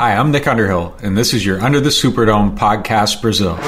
[0.00, 3.58] Hi, I'm Nick Underhill, and this is your Under the Superdome podcast, Brazil.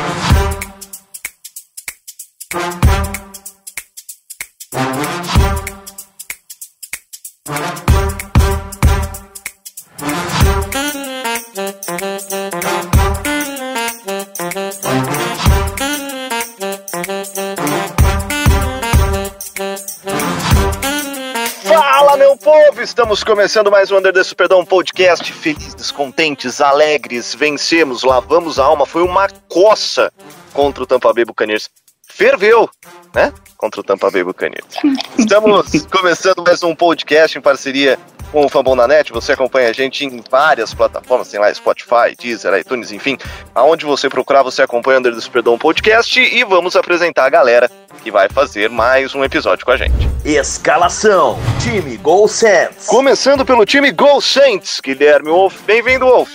[23.11, 25.33] Estamos começando mais um Under the Superdome Podcast.
[25.33, 28.87] Felizes, contentes, alegres, vencemos, lavamos a alma.
[28.87, 30.13] Foi uma coça
[30.53, 31.69] contra o Tampa Bay Buccaneers.
[32.07, 32.71] Ferveu,
[33.13, 33.33] né?
[33.57, 34.65] Contra o Tampa Bay Buccaneers.
[35.19, 37.99] Estamos começando mais um podcast em parceria
[38.31, 39.13] com o Fambon na Net.
[39.13, 43.19] Você acompanha a gente em várias plataformas, tem lá Spotify, Deezer, iTunes, enfim.
[43.55, 47.71] Aonde você procurar, você acompanha o Under the Superdome Podcast e vamos apresentar a galera
[48.03, 50.09] que vai fazer mais um episódio com a gente.
[50.25, 52.87] Escalação: Time Gol Saints.
[52.87, 55.63] Começando pelo time Go Saints, Guilherme Wolf.
[55.63, 56.31] Bem-vindo, Wolf.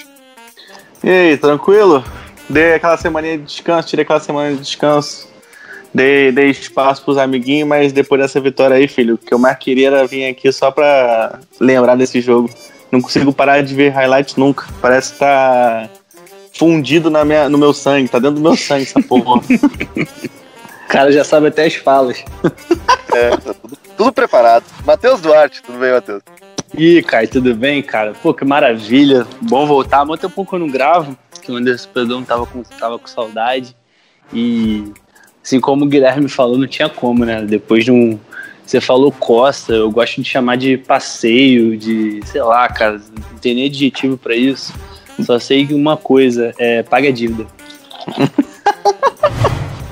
[1.04, 2.04] E aí, tranquilo?
[2.50, 5.35] Dei aquela semaninha de descanso, tirei aquela semana de descanso.
[5.96, 9.58] Dei, dei espaço pros amiguinhos, mas depois dessa vitória aí, filho, o que eu mais
[9.58, 12.50] queria era vir aqui só pra lembrar desse jogo.
[12.92, 14.68] Não consigo parar de ver highlights nunca.
[14.82, 15.90] Parece que tá
[16.54, 19.42] fundido na minha, no meu sangue, tá dentro do meu sangue essa porra.
[20.86, 22.24] O cara já sabe até as falas.
[23.12, 24.64] É, tá tudo, tudo preparado.
[24.86, 26.22] Matheus Duarte, tudo bem, Matheus?
[26.78, 28.14] Ih, Kai, tudo bem, cara?
[28.22, 29.26] Pô, que maravilha.
[29.42, 30.02] Bom voltar.
[30.02, 33.08] Há muito tempo que eu não gravo, que o Anderson Pedrão tava com, tava com
[33.08, 33.76] saudade.
[34.32, 34.94] E,
[35.46, 37.44] assim como o Guilherme falou, não tinha como, né?
[37.44, 38.20] Depois de um.
[38.66, 42.20] Você falou costa, eu gosto de chamar de passeio, de.
[42.26, 43.00] sei lá, cara,
[43.32, 44.74] não tem nem adjetivo pra isso.
[45.22, 47.46] Só sei que uma coisa, é paga a dívida.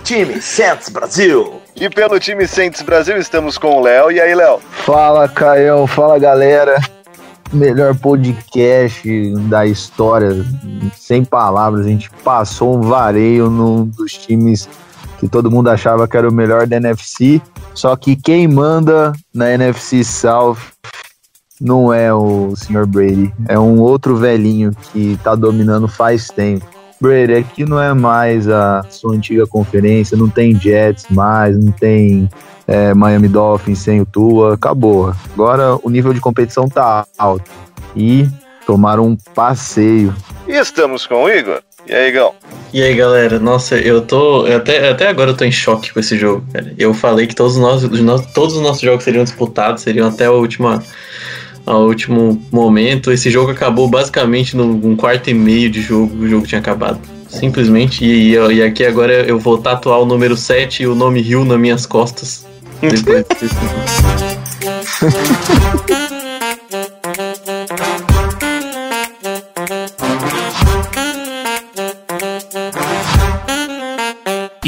[0.03, 1.61] Time Saints Brasil.
[1.75, 4.11] E pelo time Saints Brasil, estamos com o Léo.
[4.11, 4.59] E aí, Léo?
[4.59, 5.87] Fala, Caião.
[5.87, 6.75] Fala, galera.
[7.53, 10.45] Melhor podcast da história.
[10.97, 11.85] Sem palavras.
[11.85, 14.67] A gente passou um vareio num dos times
[15.23, 17.41] que todo mundo achava que era o melhor da NFC.
[17.73, 20.57] Só que quem manda na NFC South
[21.61, 22.85] não é o Sr.
[22.85, 23.33] Brady.
[23.47, 26.65] É um outro velhinho que tá dominando faz tempo.
[26.99, 32.29] Brady, aqui não é mais a sua antiga conferência, não tem Jets mais, não tem
[32.67, 35.13] é, Miami Dolphins sem o Tua, acabou.
[35.33, 37.49] Agora o nível de competição tá alto.
[37.95, 38.27] E
[38.65, 40.13] tomaram um passeio.
[40.47, 41.61] E estamos com o Igor.
[41.87, 42.13] E aí?
[42.73, 44.45] E aí, galera, nossa, eu tô.
[44.47, 46.73] até, até agora eu tô em choque com esse jogo, cara.
[46.77, 50.07] Eu falei que todos os nossos, os nossos- todos os nossos jogos seriam disputados, seriam
[50.07, 50.83] até a última.
[51.65, 53.09] Ao último momento.
[53.09, 56.99] Esse jogo acabou basicamente num quarto e meio de jogo, o jogo tinha acabado.
[57.29, 58.03] Simplesmente.
[58.03, 61.45] E, e, e aqui agora eu vou tatuar o número 7 e o nome Rio
[61.45, 62.45] nas minhas costas.
[62.81, 63.55] Depois desse-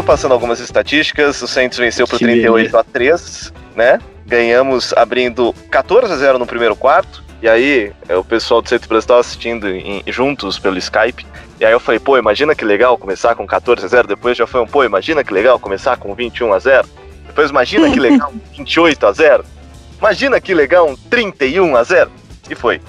[0.00, 3.98] começando passando algumas estatísticas, o Saints venceu por Que 38 a 3, né?
[4.26, 7.22] Ganhamos abrindo 14 a 0 no primeiro quarto.
[7.42, 11.26] E aí, é, o pessoal do Saints Brasil estava assistindo em- juntos pelo Skype.
[11.58, 14.08] E aí eu falei, pô, imagina que legal começar com 14 a 0.
[14.08, 16.88] Depois já foi um, pô, imagina que legal começar com 21 a 0.
[17.26, 19.44] Depois imagina que legal um 28 a 0.
[19.98, 22.10] Imagina que legal um 31 a 0.
[22.48, 22.80] E foi.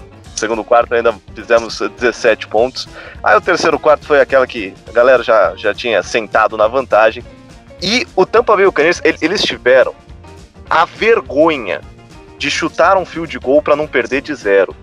[0.41, 2.89] Segundo quarto ainda fizemos 17 pontos.
[3.23, 7.23] Aí o terceiro quarto foi aquela que a galera já, já tinha sentado na vantagem.
[7.79, 9.93] E o Tampa Bay Buccaneers, ele- eles tiveram
[10.67, 11.79] a vergonha
[12.39, 14.75] de chutar um fio de gol para não perder de zero.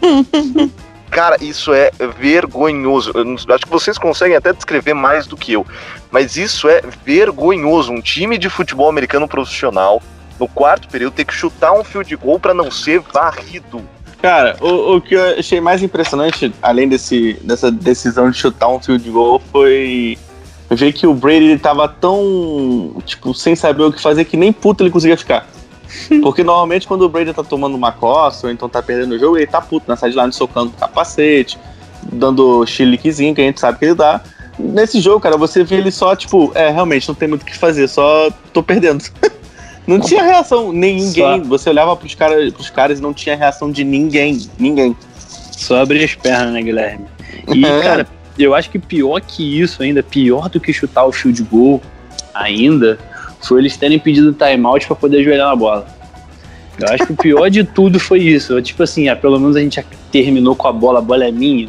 [1.10, 3.12] Cara, isso é vergonhoso.
[3.14, 5.66] Eu acho que vocês conseguem até descrever mais do que eu.
[6.10, 7.92] Mas isso é vergonhoso.
[7.92, 10.02] Um time de futebol americano profissional,
[10.40, 13.86] no quarto período, ter que chutar um fio de gol para não ser varrido.
[14.24, 18.80] Cara, o, o que eu achei mais impressionante, além desse, dessa decisão de chutar um
[18.80, 20.16] field goal, foi
[20.70, 24.50] ver que o Brady ele tava tão, tipo, sem saber o que fazer que nem
[24.50, 25.46] puto ele conseguia ficar.
[26.22, 29.36] Porque normalmente quando o Brady tá tomando uma costa ou então tá perdendo o jogo,
[29.36, 31.58] ele tá puto na sideline socando o capacete,
[32.10, 34.22] dando chiliquezinho que a gente sabe que ele dá.
[34.58, 37.58] Nesse jogo, cara, você vê ele só, tipo, é, realmente não tem muito o que
[37.58, 39.04] fazer, só tô perdendo.
[39.86, 41.42] Não tinha reação, nem ninguém.
[41.42, 44.48] Você olhava pros, cara, pros caras e não tinha reação de ninguém.
[44.58, 44.96] Ninguém.
[45.52, 47.04] Só abrir as pernas, né, Guilherme?
[47.54, 47.80] E, É.
[47.82, 48.06] cara,
[48.38, 51.80] eu acho que pior que isso ainda, pior do que chutar o field goal
[52.32, 52.98] ainda,
[53.42, 55.86] foi eles terem pedido timeout pra poder ajoelhar na bola.
[56.80, 58.60] Eu acho que o pior de tudo foi isso.
[58.60, 61.30] Tipo assim, ah, pelo menos a gente já terminou com a bola, a bola é
[61.30, 61.68] minha.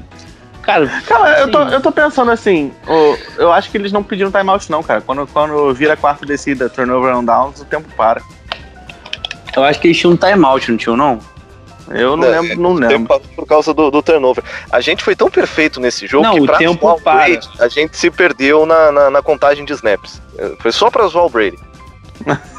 [0.66, 4.32] Cara, Cara, eu tô, eu tô pensando assim, o- eu acho que eles não pediram
[4.32, 5.02] timeout não, cara.
[5.02, 8.22] Quando, quando vira quarta descida, turnover on downs, o tempo para.
[9.56, 11.20] eu acho que eles tinham um timeout, não tinham, não?
[11.90, 13.22] Eu não É, lembro, não O tempo lembro.
[13.36, 14.44] por causa do, do turnover.
[14.72, 17.26] A gente foi tão perfeito nesse jogo Não, que o pra tempo zoar o para.
[17.28, 20.20] Brady, a gente se perdeu na, na, na contagem de snaps.
[20.36, 21.60] É, Foi só pra zoar o Brady.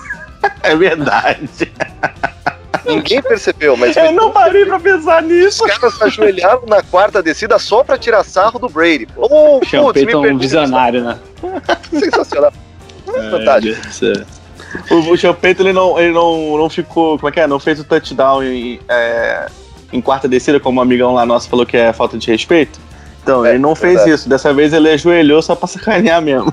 [0.63, 1.49] É verdade.
[2.85, 5.65] Ninguém percebeu, mas Eu não parei pra pensar nisso.
[5.65, 9.09] os caras ajoelharam na quarta descida só pra tirar sarro do Brady.
[9.17, 10.39] Oh, putz, me perdi.
[10.39, 11.19] visionário, né?
[11.91, 12.53] Sensacional.
[13.31, 13.77] Fantástico.
[14.91, 17.47] O, o Payton, ele não, ele não, não ficou, como é que é?
[17.47, 19.47] Não fez o touchdown em, é,
[19.93, 22.79] em quarta descida, como um amigão lá nosso falou que é falta de respeito.
[23.23, 24.11] Então, É, ele não fez verdade.
[24.13, 24.29] isso.
[24.29, 26.53] Dessa vez ele ajoelhou só pra sacanear mesmo.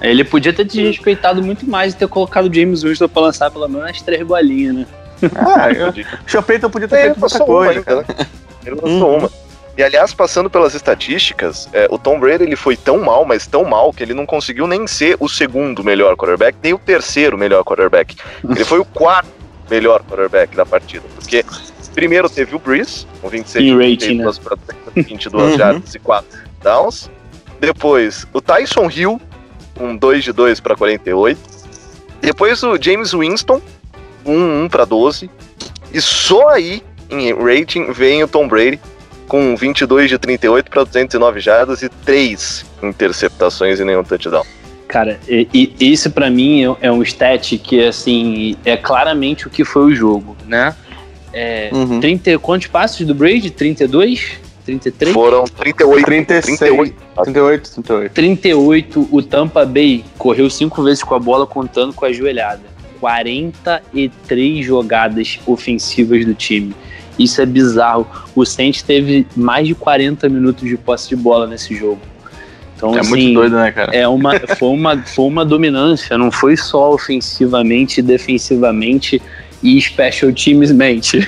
[0.00, 3.66] Ele podia ter desrespeitado muito mais e ter colocado o James Winston pra lançar pelo
[3.68, 4.86] menos as três bolinhas, né?
[5.34, 8.04] Ah, eu, o Sean Payton podia ter Ele feito uma coisa, cara.
[8.08, 8.26] né?
[8.66, 9.18] Ele lançou Uhum.
[9.18, 9.30] uma.
[9.76, 13.64] E aliás, passando pelas estatísticas, é, o Tom Brady ele foi tão mal, mas tão
[13.64, 17.62] mal, que ele não conseguiu nem ser o segundo melhor quarterback, nem o terceiro melhor
[17.62, 18.16] quarterback.
[18.44, 19.28] Ele foi o quarto
[19.70, 21.04] melhor quarterback da partida.
[21.14, 21.44] Porque
[21.94, 24.24] primeiro teve o Breeze, com 26 Em de rating, né?
[24.32, 24.56] 32 para
[24.96, 25.58] 22 Uhum.
[25.58, 27.08] jardas e 4 downs.
[27.60, 29.20] Depois o Tyson Hill,
[29.80, 31.38] um 2 de 2 para 48.
[32.20, 33.60] Depois o James Winston,
[34.30, 35.30] um 1 para 12.
[35.92, 38.78] E só aí, em rating, vem o Tom Brady
[39.26, 44.44] com 22 de 38 para 209 jardas e 3 interceptações e nenhum touchdown.
[44.86, 45.46] Cara, e,
[45.78, 49.92] e isso pra mim é, é um stat que, assim, é claramente o que foi
[49.92, 50.74] o jogo, né?
[51.32, 52.00] É, Uhum.
[52.00, 53.50] 30, quantos passos do Brady?
[53.50, 54.38] 32?
[54.64, 55.12] 33?
[55.12, 56.04] Foram 38.
[56.04, 56.58] 36.
[56.58, 56.94] 38.
[57.24, 58.12] 38, 38.
[58.12, 62.62] 38, o Tampa Bay correu cinco vezes com a bola contando com a joelhada.
[63.00, 66.74] 43 jogadas ofensivas do time.
[67.18, 68.06] Isso é bizarro.
[68.34, 72.00] O Saints teve mais de 40 minutos de posse de bola nesse jogo.
[72.76, 73.92] Então, É assim, muito doido, né, cara?
[73.94, 79.20] É uma, foi, uma, foi uma dominância, não foi só ofensivamente, defensivamente
[79.60, 81.18] e special teamsmente.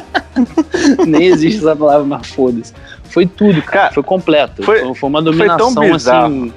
[1.06, 2.72] Nem existe essa palavra, mas foda-se.
[3.04, 3.78] Foi tudo, cara.
[3.82, 4.62] Cara, foi completo.
[4.62, 6.26] foi- Foi, foi uma foi dominação tão bizarro.
[6.26, 6.52] assim.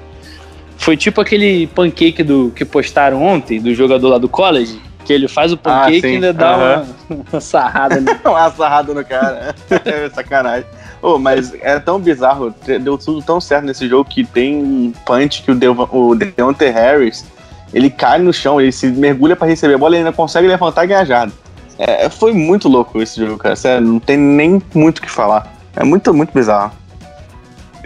[0.76, 5.28] Foi tipo aquele pancake do, que postaram ontem, do jogador lá do college, que ele
[5.28, 6.06] faz o pancake sim.
[6.06, 6.86] e ainda dá Aham.
[7.08, 8.00] uma, uma sarrada.
[8.00, 8.18] né?
[8.24, 9.54] Uma sarrada no cara.
[9.84, 10.66] é sacanagem.
[11.00, 15.42] Ô, mas é tão bizarro, deu tudo tão certo nesse jogo que tem um punch
[15.42, 17.26] que o, o Deontay Harris,
[17.74, 20.84] ele cai no chão, ele se mergulha pra receber a bola e ainda consegue levantar
[20.84, 21.32] e ganhar jarda.
[21.78, 23.56] É, foi muito louco esse jogo, cara.
[23.56, 25.52] Sério, não tem nem muito o que falar.
[25.76, 26.72] É muito, muito bizarro.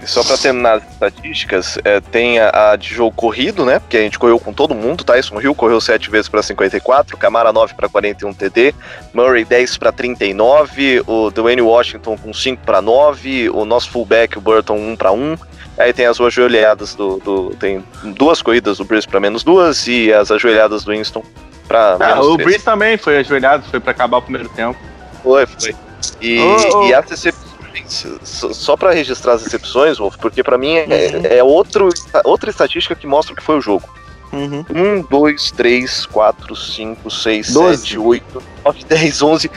[0.07, 3.79] Só pra terminar as estatísticas, é, tem a, a de jogo corrido, né?
[3.79, 5.05] Porque a gente correu com todo mundo.
[5.05, 8.75] Tyson Hill correu 7 vezes pra 54, Camara 9 pra 41 TD,
[9.13, 14.41] Murray 10 pra 39, o Dwayne Washington com 5 pra 9, o nosso fullback, o
[14.41, 15.37] Burton 1 pra 1.
[15.79, 20.13] Aí tem as ajoelhadas do, do- Tem duas corridas do Bruce pra menos duas e
[20.13, 21.23] as ajoelhadas do Winston
[21.69, 22.47] pra Ah, menos o três.
[22.49, 24.77] Breeze também foi ajoelhado, foi pra acabar o primeiro tempo.
[25.23, 25.75] Foi, foi.
[26.21, 26.87] E, Ô, ô.
[26.89, 27.49] e as decepções,
[27.87, 31.89] só- pra registrar as decepções, Wolf, porque pra mim é, é outro,
[32.25, 33.89] outra estatística que mostra o que foi o jogo.
[34.33, 34.65] Uhum.
[35.01, 37.83] 1, 2, 3, 4, 5, 6, Doze.
[37.83, 39.51] 7, 8, 9, 10, 11,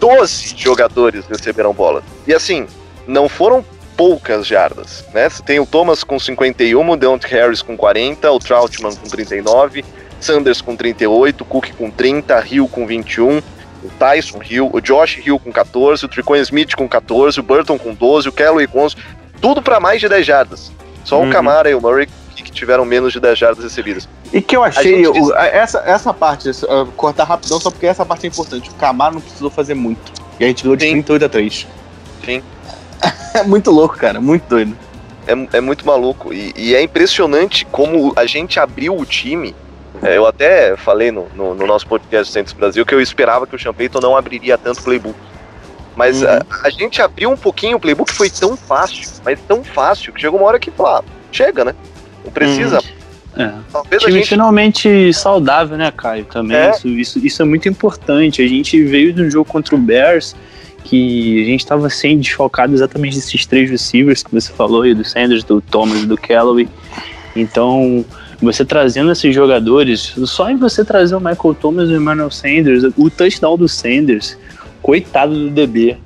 [0.00, 2.02] 12 jogadores receberam bola.
[2.26, 2.66] E assim,
[3.06, 3.64] não foram
[3.96, 5.28] poucas jardas, né?
[5.44, 9.84] Tem o Thomas com 51, o Deontay Harris com 40, o Troutman com 39,
[10.20, 13.40] Sanders com 38, Cook com 30, Hill com 21,
[13.82, 17.78] o Tyson Hill, o Josh Hill com 14, o Tricon Smith com 14, o Burton
[17.78, 18.96] com 12, o Callaway com 11,
[19.40, 20.72] tudo para mais de 10 jardas.
[21.04, 21.28] Só Uhum.
[21.28, 24.08] o Camara e o Murray que tiveram menos de 10 jardas recebidas.
[24.32, 28.04] E que eu achei, o- a- essa, essa parte, uh, cortar rapidão, só porque essa
[28.06, 28.70] parte é importante.
[28.70, 30.12] O Camaro não precisou fazer muito.
[30.40, 30.92] E a gente ganhou de Sim.
[30.92, 31.66] 38 a 3.
[32.24, 32.42] Sim.
[33.34, 34.76] É muito louco, cara, muito doido.
[35.26, 36.32] é, é muito maluco.
[36.32, 39.54] E, e é impressionante como a gente abriu o time.
[40.02, 43.56] É, eu até falei no, no, no nosso podcast Centros Brasil que eu esperava que
[43.56, 45.16] o Champeyton não abriria tanto playbook.
[45.96, 46.28] Mas Uhum.
[46.28, 50.20] a, a gente abriu um pouquinho o playbook, foi tão fácil, mas tão fácil, que
[50.20, 51.02] chegou uma hora que, ah,
[51.32, 51.74] chega, né?
[52.24, 52.78] Não precisa.
[53.36, 53.52] É.
[53.72, 54.28] Talvez a time gente.
[54.28, 56.24] finalmente saudável, né, Caio?
[56.24, 56.56] Também.
[56.56, 56.70] É.
[56.70, 58.42] Isso, isso, isso é muito importante.
[58.42, 60.34] A gente veio de um jogo contra o Bears
[60.84, 65.04] que a gente estava sendo desfalcado exatamente desses três receivers que você falou, aí, do
[65.04, 66.68] Sanders, do Thomas e do Callaway.
[67.36, 68.04] Então,
[68.40, 72.84] você trazendo esses jogadores, só em você trazer o Michael Thomas e o Emmanuel Sanders,
[72.96, 74.38] o touchdown do Sanders,
[74.80, 75.96] coitado do DB.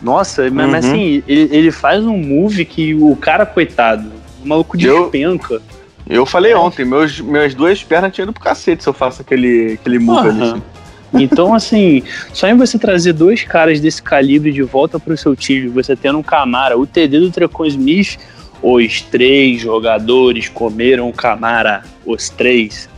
[0.00, 0.90] Nossa, mas, mas Uhum.
[0.90, 4.10] assim, ele, ele faz um move que o cara, coitado,
[4.44, 5.60] o maluco Eu- despenca.
[6.08, 9.74] Eu falei ontem, meus, minhas duas pernas tinham ido pro cacete se eu faço aquele,
[9.74, 10.42] aquele move ali.
[10.42, 10.62] Aham.
[11.14, 15.68] Então, assim, só em você trazer dois caras desse calibre de volta pro seu time,
[15.68, 18.16] você tendo um Camara, o TD do Trecon Smith,
[18.62, 22.88] os três jogadores comeram o Camara, os três.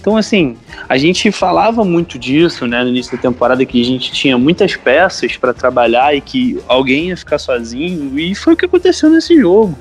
[0.00, 0.56] Então, assim,
[0.86, 4.76] a gente falava muito disso, né, no início da temporada, que a gente tinha muitas
[4.76, 9.40] peças para trabalhar e que alguém ia ficar sozinho, e foi o que aconteceu nesse
[9.40, 9.74] jogo,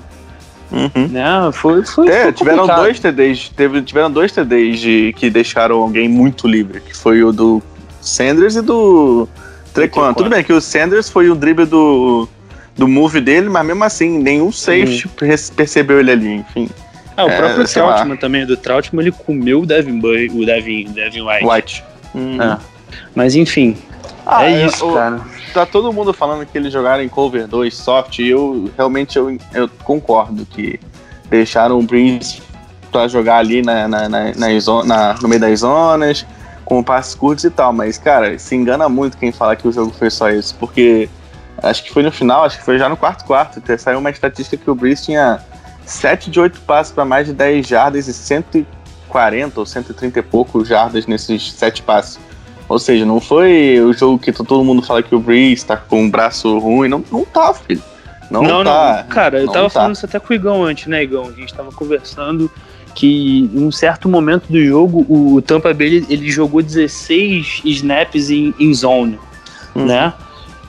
[0.71, 1.07] Uhum.
[1.09, 1.51] né?
[1.51, 6.07] Foi, foi, É, foi tiveram dois TDs, teve, tiveram dois TDs de, que deixaram alguém
[6.07, 7.61] muito livre, que foi o do
[8.01, 9.27] Sanders e do
[9.73, 10.01] Trequan.
[10.01, 10.13] Trequan.
[10.13, 12.27] Tudo bem que o Sanders foi o drible do,
[12.75, 16.69] do move dele, mas mesmo assim, nenhum safety perce- percebeu ele ali, enfim.
[17.15, 18.03] Ah, o É, próprio sei lá.
[18.17, 21.45] Também, do Trautmann, ele comeu o Devin, o Devin, Devin White.
[21.45, 21.83] White.
[22.15, 22.41] Hum.
[22.41, 22.57] É.
[23.13, 23.77] Mas enfim,
[24.25, 25.19] Ah, é isso, cara.
[25.53, 29.37] Tá todo mundo falando que eles jogaram em cover 2 soft, e eu realmente eu,
[29.53, 30.79] eu concordo que
[31.29, 32.41] deixaram o Breeze
[32.91, 36.25] pra jogar ali na, na, na, zo- na- no meio das zonas,
[36.65, 39.91] com passes curtos e tal, mas, cara, se engana muito quem fala que o jogo
[39.97, 41.09] foi só isso, porque
[41.63, 44.57] acho que foi no final, acho que foi já no quarto quarto, saiu uma estatística
[44.63, 45.39] que o Breeze tinha
[45.85, 50.63] 7 de 8 passes para mais de 10 jardas e 140 ou 130 e pouco
[50.63, 52.19] jardas nesses 7 passes.
[52.69, 55.75] Ou seja, não foi o jogo que to- todo mundo fala que o Breeze tá
[55.77, 56.87] com um braço ruim.
[56.87, 57.81] Não, não tá, filho.
[58.31, 59.03] Não, Não, tá.
[59.03, 59.69] não, cara, eu Não tava tá.
[59.81, 61.27] falando isso até com o Igão antes, né, Igão?
[61.27, 62.49] A gente tava conversando
[62.95, 68.29] que em um certo momento do jogo, o Tampa Bay ele, ele jogou 16 snaps
[68.29, 69.19] em, em zone,
[69.75, 69.85] Hum.
[69.85, 70.13] né?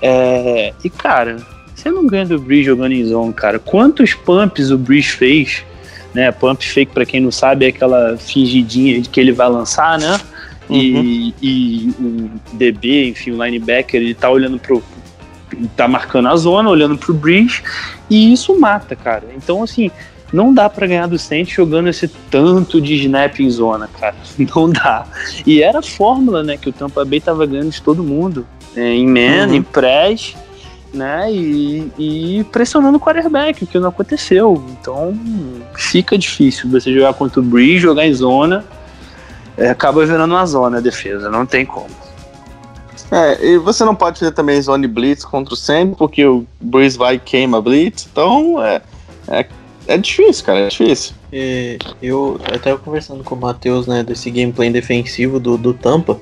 [0.06, 1.38] É, e, cara,
[1.74, 3.58] você não ganha do Breeze jogando em zone, cara.
[3.58, 5.64] Quantos pumps o Breeze fez?
[6.12, 9.98] Né, pump fake, pra quem não sabe, é aquela fingidinha de que ele vai lançar,
[9.98, 10.20] né?
[10.70, 14.82] E, e o DB, enfim, o linebacker, ele tá olhando pro.
[15.74, 17.62] tá marcando a zona, olhando pro Breeze,
[18.08, 19.24] e isso mata, cara.
[19.34, 19.90] Então, assim,
[20.34, 24.16] não dá pra ganhar do Saints jogando esse tanto de snap em zona, cara.
[24.54, 25.06] Não dá.
[25.46, 28.44] E era a fórmula, né, que o Tampa Bay tava ganhando de todo mundo.
[28.76, 29.54] é, em man, Uhum.
[29.54, 30.34] em press,
[30.92, 34.60] né, e, e pressionando o quarterback, o que não aconteceu.
[34.72, 35.16] Então,
[35.76, 38.64] fica difícil você jogar contra o Breeze, jogar em zona,
[39.56, 41.86] é, acaba virando uma zona a defesa, não tem como.
[43.12, 46.98] É, e você não pode fazer também zone blitz contra o Sam, porque o Breeze
[46.98, 48.08] vai e queima blitz.
[48.10, 48.82] Então, é,
[49.28, 49.46] é,
[49.86, 51.14] é difícil, cara, é difícil.
[52.02, 56.18] Eu até conversando com o Matheus, né, desse gameplay defensivo do, do Tampa,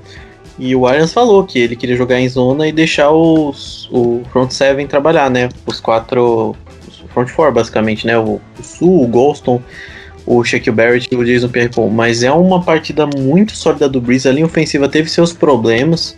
[0.59, 4.51] e o Arians falou que ele queria jogar em zona e deixar os, o front
[4.51, 6.55] seven trabalhar, né, os quatro,
[6.87, 9.63] os front four basicamente, né, o, o Sul, o Golston,
[10.27, 14.29] o Shaquille Barrett e o Jason Pierre-Paul, mas é uma partida muito sólida do Breeze,
[14.29, 16.17] a linha ofensiva teve seus problemas,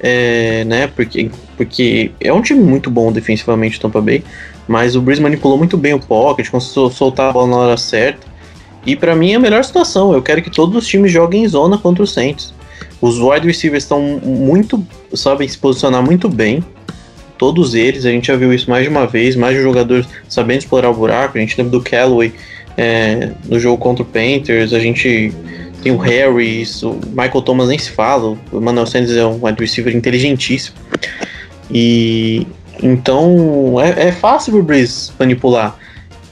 [0.00, 4.22] é, né, porque, porque é um time muito bom defensivamente o Tampa Bay,
[4.68, 8.26] mas o Breeze manipulou muito bem o pocket, conseguiu soltar a bola na hora certa.
[8.86, 10.12] E pra mim é a melhor situação.
[10.12, 12.54] Eu quero que todos os times joguem em zona contra os Saints.
[13.00, 14.84] Os wide receivers estão muito,
[15.14, 16.62] sabem se posicionar muito bem.
[17.38, 20.06] Todos eles, a gente já viu isso mais de uma vez, mais de um jogador
[20.28, 21.38] sabendo explorar o buraco.
[21.38, 22.32] A gente lembra do Callaway
[22.76, 24.72] é, no jogo contra o Panthers.
[24.72, 25.32] A gente
[25.82, 28.36] tem o Harris, o Michael Thomas nem se fala.
[28.50, 30.76] O Emmanuel Sanders é um wide receiver inteligentíssimo.
[31.70, 32.46] E
[32.82, 35.76] então é, é fácil pro Breeze manipular.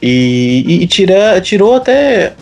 [0.03, 2.35] E, e, e tira, tirou até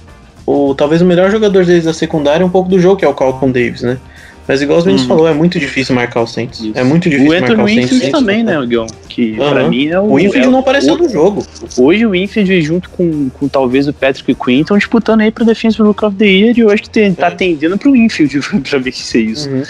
[0.46, 3.14] o talvez o melhor jogador deles da secundária um pouco do jogo, que é o
[3.14, 3.98] Calvin Davis, né?
[4.46, 5.08] Mas igual os meninos Uhum.
[5.08, 6.60] falou, é muito difícil marcar o Saints.
[6.60, 6.72] Isso.
[6.78, 7.90] É muito difícil O marcar Anthony o Saints.
[7.92, 8.90] Winfield também, né, Guilherme?
[9.08, 9.68] Que pra Aham.
[9.70, 10.02] mim é o.
[10.02, 11.46] O Winfield é não apareceu o- no jogo.
[11.78, 15.82] Hoje o Winfield, junto com, com talvez o Patrick Quinn, estão disputando aí pra Defensive
[15.82, 17.30] Look of the Year e eu acho que tem, tá É.
[17.30, 19.48] tendendo pro Winfield pra ver se é isso.
[19.48, 19.62] Uhum.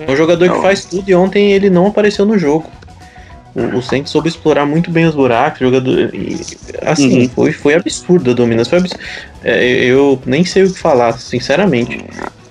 [0.00, 2.66] É um jogador que faz tudo e ontem ele não apareceu no jogo.
[3.54, 6.14] O, o Saints soube explorar muito bem os buracos, jogador.
[6.14, 6.40] e,
[6.82, 7.28] assim, Uhum.
[7.30, 8.70] foi, foi absurdo a dominância.
[8.70, 8.94] Foi abs-
[9.42, 12.04] é, eu nem sei o que falar, sinceramente.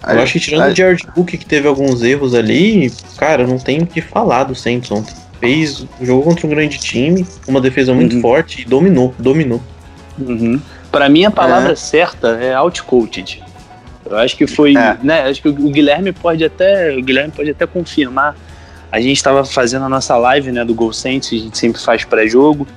[0.08, 3.80] Eu acho que tirando o Jared Cook, que teve alguns erros ali, cara, não tem
[3.82, 5.14] o que falar do Saints ontem.
[5.40, 8.22] Fez, jogou contra um grande time, uma defesa muito Uhum.
[8.22, 9.62] forte e dominou, dominou.
[10.18, 10.60] Uhum.
[10.92, 13.42] Pra mim, a palavra certa é outcoached.
[14.10, 14.98] Eu acho que foi, É.
[15.04, 15.22] né?
[15.30, 18.36] Acho que o Guilherme pode até, o Guilherme pode até confirmar.
[18.92, 22.04] A gente estava fazendo a nossa live, né, do Gol Saints, a gente sempre faz
[22.04, 22.68] pré-jogo,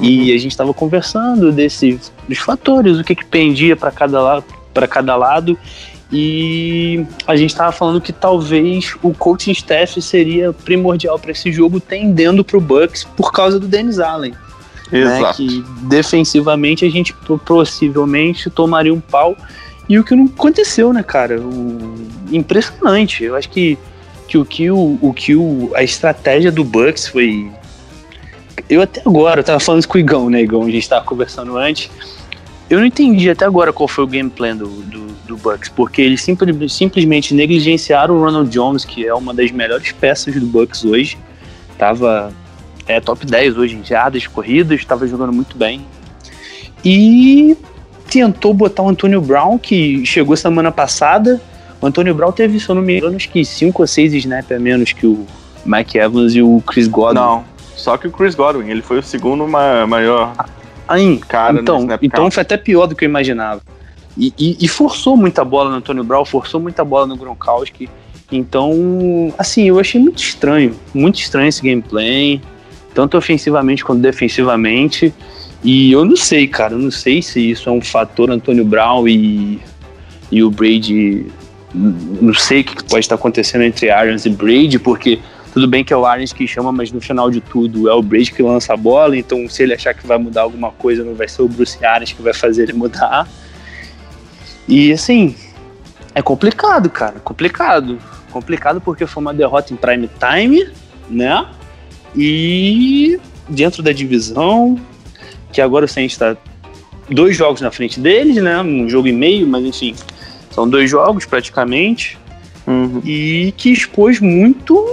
[0.00, 4.44] e a gente estava conversando desse, dos fatores, o que que pendia para cada lado,
[4.74, 5.58] para cada lado,
[6.12, 11.78] e a gente estava falando que talvez o coaching staff seria primordial para esse jogo,
[11.78, 14.34] tendendo para o Bucks por causa do Dennis Allen
[14.90, 15.36] né, Exato.
[15.36, 19.36] que defensivamente a gente po- possivelmente tomaria um pau.
[19.88, 21.40] E o que não aconteceu, né, cara?
[21.40, 21.94] O...
[22.30, 23.24] Impressionante.
[23.24, 23.78] Eu acho que
[24.30, 27.50] que o que o, o que o, a estratégia do Bucks foi.
[28.68, 30.62] Eu até agora, eu tava falando isso com o Igão, né, Igão?
[30.62, 31.90] A gente tava conversando antes.
[32.68, 36.00] Eu não entendi até agora qual foi o game plan do, do, do Bucks, porque
[36.00, 36.24] eles
[36.68, 41.18] simplesmente negligenciaram o Ronald Jones, que é uma das melhores peças do Bucks hoje.
[41.76, 42.32] Tava
[42.86, 45.84] é, top 10 hoje em jardas, corridas, tava jogando muito bem.
[46.84, 47.56] E
[48.08, 51.40] tentou botar o Antônio Brown, que chegou semana passada.
[51.80, 54.52] O Antônio Brown teve, se eu não me engano, acho que 5 ou 6 snaps
[54.52, 55.26] a menos que o
[55.64, 57.14] Mike Evans e o Chris Godwin.
[57.14, 57.44] Não,
[57.74, 60.32] só que o Chris Godwin, ele foi o segundo ma- maior
[60.86, 62.34] Aí, cara no então, então count.
[62.34, 63.62] foi até pior do que eu imaginava.
[64.18, 67.88] E, e- e forçou muita bola no Antônio Brown, forçou muita bola no Gronkowski.
[68.30, 72.40] Então, assim, eu achei muito estranho, muito estranho esse gameplay,
[72.94, 75.12] tanto ofensivamente quanto defensivamente.
[75.64, 79.06] E eu não sei, cara, eu não sei se isso é um fator Antônio Brown
[79.08, 79.60] e,
[80.30, 81.26] e o Brady.
[81.74, 85.20] Não sei o que pode estar acontecendo entre Arians e Brady, porque
[85.52, 88.02] tudo bem que é o Arians que chama, mas no final de tudo é o
[88.02, 91.14] Brady que lança a bola, então se ele achar que vai mudar alguma coisa, não
[91.14, 93.28] vai ser o Bruce Arians que vai fazer ele mudar.
[94.68, 95.34] E assim,
[96.14, 97.98] é complicado, cara, complicado.
[98.30, 100.68] Complicado porque foi uma derrota em prime time,
[101.08, 101.46] né?
[102.16, 104.78] E dentro da divisão,
[105.52, 106.36] que agora o Saints está
[107.08, 108.60] dois jogos na frente deles, né?
[108.60, 109.96] Um jogo e meio, mas enfim,
[110.50, 112.18] são dois jogos praticamente
[112.66, 113.00] Uhum.
[113.04, 114.86] e que expôs muito,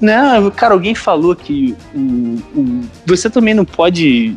[0.00, 0.20] né?
[0.56, 4.34] Cara, alguém falou que o, o- você também não pode.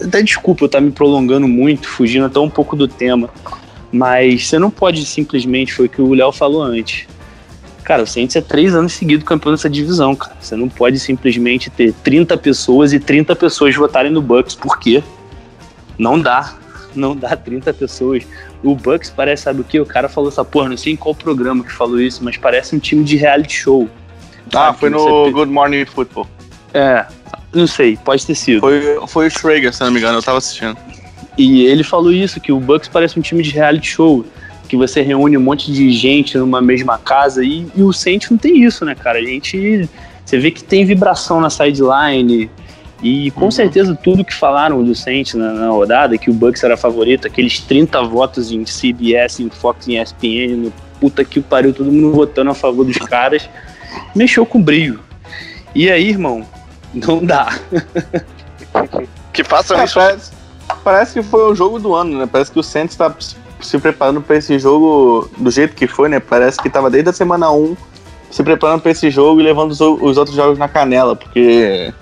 [0.00, 3.28] Até desculpa eu estar me prolongando muito, fugindo até um pouco do tema,
[3.92, 7.06] mas você não pode simplesmente, foi o que o Léo falou antes.
[7.82, 10.36] Cara, o Saints é três anos seguidos campeão dessa divisão, cara.
[10.40, 15.02] Você não pode simplesmente ter 30 pessoas e 30 pessoas votarem no Bucks, por quê?
[15.98, 16.54] Não dá.
[16.98, 18.24] Não dá 30 pessoas.
[18.62, 19.78] O Bucks parece, sabe o que?
[19.80, 22.74] O cara falou essa porra, não sei em qual programa que falou isso, mas parece
[22.74, 23.88] um time de reality show.
[24.54, 26.26] Ah, foi no você- Good Morning Football.
[26.74, 27.06] É,
[27.54, 28.60] não sei, pode ter sido.
[28.60, 30.76] Foi, foi o Schrager, se não me engano, eu tava assistindo.
[31.36, 34.24] E ele falou isso, que o Bucks parece um time de reality show,
[34.68, 38.36] que você reúne um monte de gente numa mesma casa, e, e o Saints não
[38.36, 39.18] tem isso, né, cara?
[39.18, 39.88] A gente.
[40.24, 42.50] Você vê que tem vibração na sideline,
[43.02, 46.76] e com certeza tudo que falaram do Saints na, na rodada, que o Bucks era
[46.76, 51.72] favorito, aqueles 30 votos em CBS, em Fox, em ESPN, no puta que o pariu,
[51.72, 53.48] todo mundo votando a favor dos caras,
[54.16, 54.98] mexeu com brilho.
[55.74, 56.44] E aí, irmão,
[56.92, 57.56] não dá.
[59.32, 59.94] Que façam É, isso.
[59.94, 60.32] parece,
[60.84, 62.28] parece que foi o jogo do ano, né?
[62.30, 63.14] Parece que o Saints tá
[63.60, 66.18] se- preparando pra esse jogo do jeito que foi, né?
[66.20, 67.76] Parece que tava desde a semana 1
[68.30, 71.92] se preparando pra esse jogo e levando os, o- os outros jogos na canela, porque.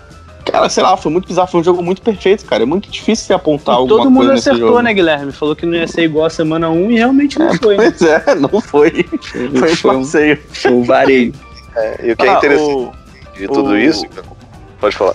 [0.57, 2.63] Cara, sei lá, foi muito bizarro, foi um jogo muito perfeito, cara.
[2.63, 4.83] É muito difícil apontar E alguma todo mundo coisa nesse acertou, jogo.
[4.83, 5.33] né, Guilherme?
[5.33, 7.77] Falou que não ia ser igual a semana 1 e realmente não foi.
[7.77, 7.91] né?
[7.97, 8.91] Pois é, não foi.
[9.23, 10.39] Foi um Foi um, passeio.
[10.49, 11.33] foi um vareio.
[11.77, 12.93] É, e o que é Ah, interessante o-
[13.39, 14.05] de tudo o- isso.
[14.81, 15.15] Pode falar.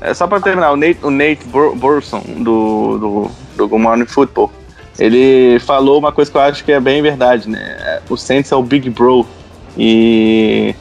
[0.00, 4.06] É, só pra terminar, o Nate, o Nate Bur- Burson, do, do, do Good Morning
[4.06, 4.50] Football,
[4.98, 8.00] ele falou uma coisa que eu acho que é bem verdade, né?
[8.10, 9.26] O Saints é o Big Bro
[9.78, 10.74] e,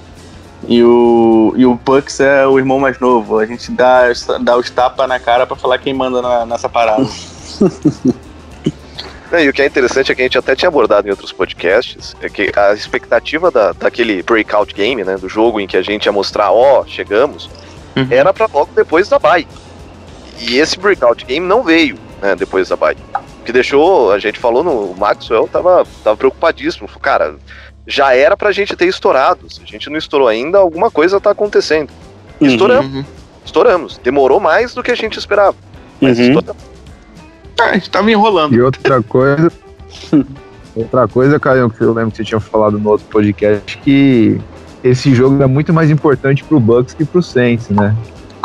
[0.68, 3.40] e, o, e o Bucks é o irmão mais novo.
[3.40, 4.04] A gente dá,
[4.42, 7.04] dá os tapas na cara pra falar quem manda na- nessa parada.
[9.34, 11.32] É, E o que é interessante é que a gente até tinha abordado em outros
[11.32, 15.82] podcasts, é que a expectativa da, daquele breakout game, né, do jogo em que a
[15.82, 17.50] gente ia mostrar, ó, chegamos,
[17.96, 18.08] Uhum.
[18.10, 19.48] era pra logo depois da bye.
[20.38, 22.98] E esse breakout game não veio, né, depois da bye.
[23.40, 26.90] O que deixou, a gente falou no o Maxwell, tava, tava preocupadíssimo.
[27.02, 27.36] Cara,
[27.88, 29.52] já era pra gente ter estourado.
[29.52, 31.90] Se a gente não estourou ainda, alguma coisa tá acontecendo.
[32.40, 33.06] E Estouramos, Uhum.
[33.46, 34.00] estouramos.
[34.04, 35.56] Demorou mais do que a gente esperava.
[36.00, 36.26] Mas Uhum.
[36.26, 36.64] estouramos.
[37.60, 38.54] Ah, a gente tava enrolando.
[38.56, 39.52] E outra coisa.
[40.76, 44.40] outra coisa, Caio, que eu lembro que você tinha falado no outro podcast, que
[44.84, 47.96] esse jogo é muito mais importante pro Bucks que pro Saints, né?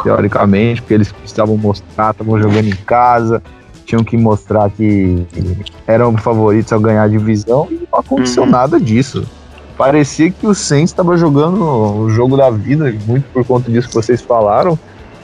[0.02, 3.42] Teoricamente, porque eles precisavam mostrar, estavam jogando em casa,
[3.86, 5.24] tinham que mostrar que
[5.86, 8.50] eram favoritos a ganhar a divisão e não aconteceu Uhum.
[8.50, 9.24] nada disso.
[9.78, 13.94] Parecia que o Saints estava jogando o jogo da vida, muito por conta disso que
[13.94, 14.78] vocês falaram.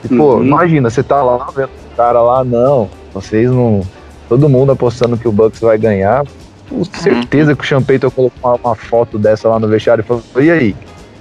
[0.04, 0.44] E, pô, Uhum.
[0.44, 3.82] imagina, você tá lá vendo o cara lá, não, vocês não.
[4.28, 6.24] Todo mundo apostando que o Bucks vai ganhar.
[6.68, 10.22] Com certeza que o Champeyton colocou uma, uma foto dessa lá no vestiário e falou:
[10.36, 10.76] e aí?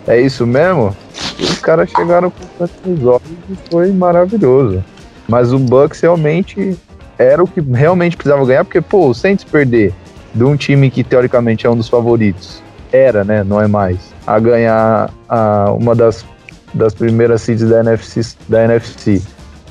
[0.08, 0.96] É isso mesmo?
[1.38, 4.84] E os caras chegaram com nos olhos e foi maravilhoso.
[5.28, 6.78] Mas o Bucks realmente
[7.17, 9.93] era o que realmente precisava ganhar, porque, pô, o Saints perder
[10.34, 13.43] de um time que teoricamente é um dos favoritos, era, né?
[13.43, 16.26] Não é mais, a ganhar a, uma das,
[16.74, 19.21] das primeiras seeds da NFC, da NFC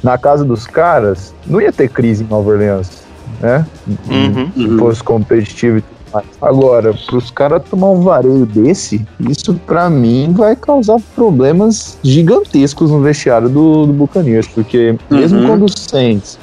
[0.03, 3.03] na casa dos caras, não ia ter crise em Nova Orleans,
[3.41, 3.67] né?
[4.09, 4.51] Uhum.
[4.57, 4.79] Uhum.
[4.79, 6.27] fosse competitivo e tudo mais.
[6.41, 13.01] Agora, pros caras tomar um vareio desse, isso pra mim vai causar problemas gigantescos no
[13.01, 15.47] vestiário do, do Buccaneers, porque mesmo Uhum.
[15.47, 16.39] quando o Saints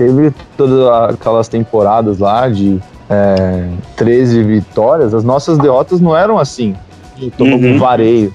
[0.00, 6.74] teve todas aquelas temporadas lá de é, 13 vitórias, as nossas derrotas não eram assim.
[7.36, 7.74] Tomamos Uhum.
[7.74, 8.34] um vareio.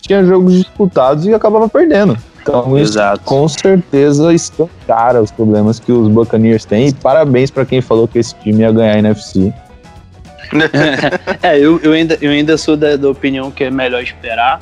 [0.00, 2.16] Tinha jogos disputados e acabava perdendo.
[2.40, 3.20] Então isso Exato.
[3.24, 6.88] com certeza escancara os problemas que os Buccaneers têm.
[6.88, 9.52] E parabéns pra quem falou que esse time ia ganhar a NFC.
[11.42, 14.60] É, eu, eu, ainda, eu ainda sou da, da opinião que é melhor esperar,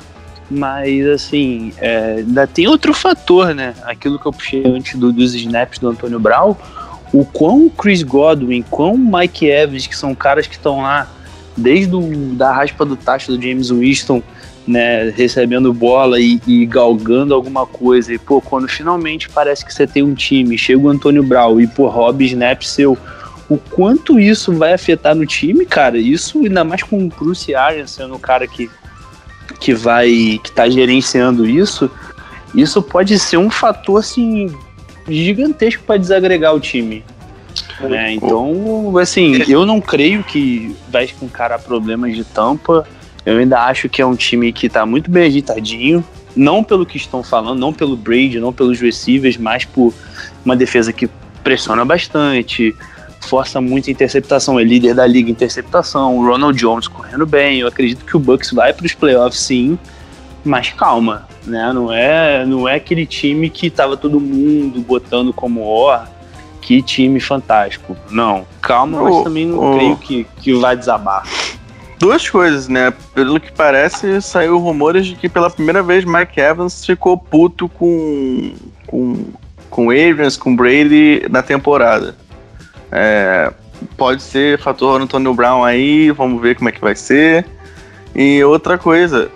[0.49, 3.73] mas assim, é, ainda tem outro fator, né?
[3.83, 6.55] Aquilo que eu puxei antes do- dos snaps do Antônio Brown,
[7.13, 11.09] o quão Chris Godwin, quão Mike Evans, que são caras que estão lá
[11.57, 12.01] desde o,
[12.35, 14.21] da raspa do tacho do James Winston,
[14.67, 19.85] né, recebendo bola e, e galgando alguma coisa, e pô, quando finalmente parece que você
[19.85, 22.97] tem um time, chega o Antônio Brown e pô, Rob Snap seu
[23.47, 27.91] o quanto isso vai afetar no time, cara, isso ainda mais com o Bruce Arians
[27.91, 28.69] sendo o cara que,
[29.59, 31.89] que vai, que tá gerenciando isso,
[32.53, 34.53] isso pode ser um fator, assim,
[35.07, 37.03] gigantesco para desagregar o time.
[37.81, 38.13] né?
[38.13, 42.87] Então, assim, eu não creio que vai escancarar problemas de tampa.
[43.25, 46.03] Eu ainda acho que é um time que tá muito bem agitadinho.
[46.35, 49.93] Não pelo que estão falando, não pelo Brady, não pelos receivers, mas por
[50.43, 51.09] uma defesa que
[51.43, 52.75] pressiona bastante,
[53.25, 57.59] força muita interceptação, é líder da liga interceptação, o Ronald Jones correndo bem.
[57.59, 59.77] Eu acredito que o Bucks vai para os playoffs sim,
[60.43, 61.71] mas calma, né?
[61.73, 66.01] Não é, não é aquele time que tava todo mundo botando como ó,
[66.61, 67.95] que time fantástico.
[68.09, 71.23] Não, calma, mas também não o- creio que, que vai desabar.
[71.97, 72.93] Duas coisas, né?
[73.13, 78.53] Pelo que parece, saiu rumores de que pela primeira vez Mike Evans ficou puto com
[78.85, 79.25] com
[79.69, 82.15] com Arians, com Brady na temporada.
[82.97, 83.51] É,
[83.97, 87.45] pode ser fator Antônio Brown aí, vamos ver como é que vai ser.
[88.15, 89.29] E outra coisa,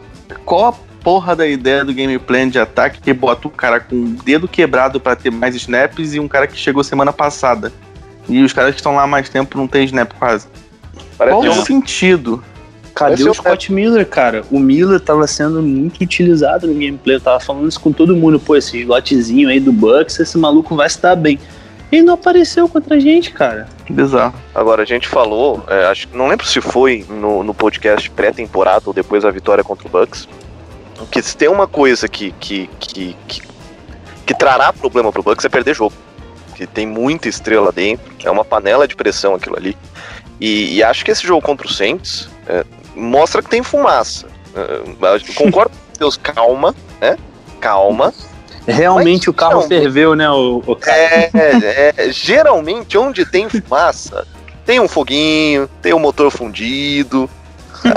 [0.45, 3.95] qual a porra da ideia do game plan de ataque que bota o cara com
[3.95, 7.73] o dedo quebrado pra ter mais snaps e um cara que chegou semana passada?
[8.29, 10.47] E os caras que estão lá há mais tempo não tem snap quase.
[11.17, 12.43] Parece Qual o um- sentido?
[12.95, 14.43] Cadê é o o Scott Miller, cara?
[14.49, 17.17] O Miller tava sendo muito utilizado no gameplay.
[17.17, 18.39] Eu tava falando isso com todo mundo.
[18.39, 21.39] Pô, esse slotzinho aí do Bucks, esse maluco vai se dar bem.
[21.91, 23.67] Ele não apareceu contra a gente, cara.
[23.89, 24.35] Bizarro.
[24.53, 28.93] Agora, a gente falou, é, acho, não lembro se foi no, no podcast pré-temporada ou
[28.93, 30.27] depois da vitória contra o Bucks,
[31.11, 33.41] que se tem uma coisa que, que, que, que,
[34.25, 35.95] que trará problema pro Bucks é perder jogo.
[36.55, 39.75] Que tem muita estrela dentro, é uma panela de pressão aquilo ali.
[40.39, 42.63] E, e acho que esse jogo contra o Saints é,
[42.95, 44.27] mostra que tem fumaça.
[44.55, 47.17] É, concordo com Deus, calma, né?
[47.59, 48.13] Calma.
[48.71, 50.97] Realmente Mas, o carro ferveu, né, o, o cara?
[50.97, 54.27] É, é, geralmente onde tem fumaça,
[54.65, 57.29] tem um foguinho, tem um motor fundido.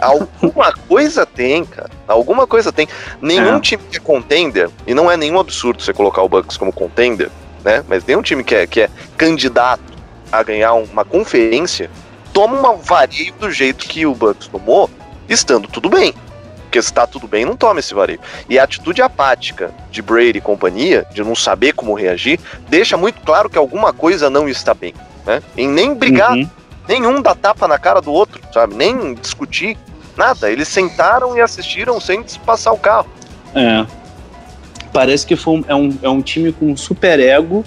[0.00, 1.90] Alguma coisa tem, cara.
[2.06, 2.86] Alguma coisa tem.
[3.20, 3.60] Nenhum É.
[3.60, 7.30] time que é contender, e não é nenhum absurdo você colocar o Bucks como contender,
[7.64, 7.84] né?
[7.88, 9.82] Mas nenhum time que é, que é candidato
[10.30, 11.90] a ganhar uma conferência
[12.32, 14.88] toma uma vareio do jeito que o Bucks tomou,
[15.28, 16.14] estando tudo bem.
[16.72, 18.18] Porque se tá tudo bem, não toma esse vareio.
[18.48, 23.20] E a atitude apática de Brady e companhia, de não saber como reagir, deixa muito
[23.20, 24.94] claro que alguma coisa não está bem.
[25.26, 25.42] Né?
[25.54, 26.48] Em nem brigar, Uhum.
[26.88, 28.74] nenhum dá tapa na cara do outro, sabe?
[28.74, 29.76] Nem discutir,
[30.16, 30.50] nada.
[30.50, 33.10] Eles sentaram e assistiram sem passar o carro.
[33.54, 33.84] É.
[34.94, 37.62] Parece que foi um, é, um, é um time com um super ego,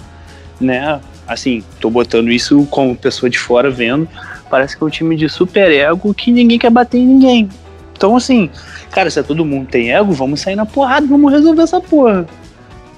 [0.60, 1.00] né?
[1.28, 4.08] Assim, tô botando isso como pessoa de fora vendo.
[4.50, 7.48] Parece que é um time de super ego que ninguém quer bater em ninguém.
[7.96, 8.50] Então, assim,
[8.90, 12.26] cara, se todo mundo tem ego, vamos sair na porrada, vamos resolver essa porra.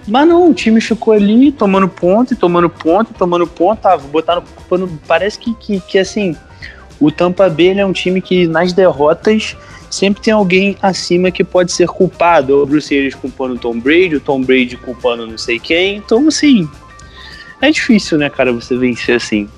[0.06, 3.86] Mas não, o time ficou ali tomando ponto, e tomando ponto, e tomando ponto.
[3.86, 4.88] Ah, botar no.
[5.06, 6.34] Parece que, que, que assim,
[6.98, 9.56] o Tampa Bay é um time que nas derrotas
[9.90, 12.62] sempre tem alguém acima que pode ser culpado.
[12.62, 15.98] O Bruce Arians culpando o Tom Brady, o Tom Brady culpando não sei quem.
[15.98, 16.68] Então, assim,
[17.60, 19.48] é difícil, né, cara, você vencer assim.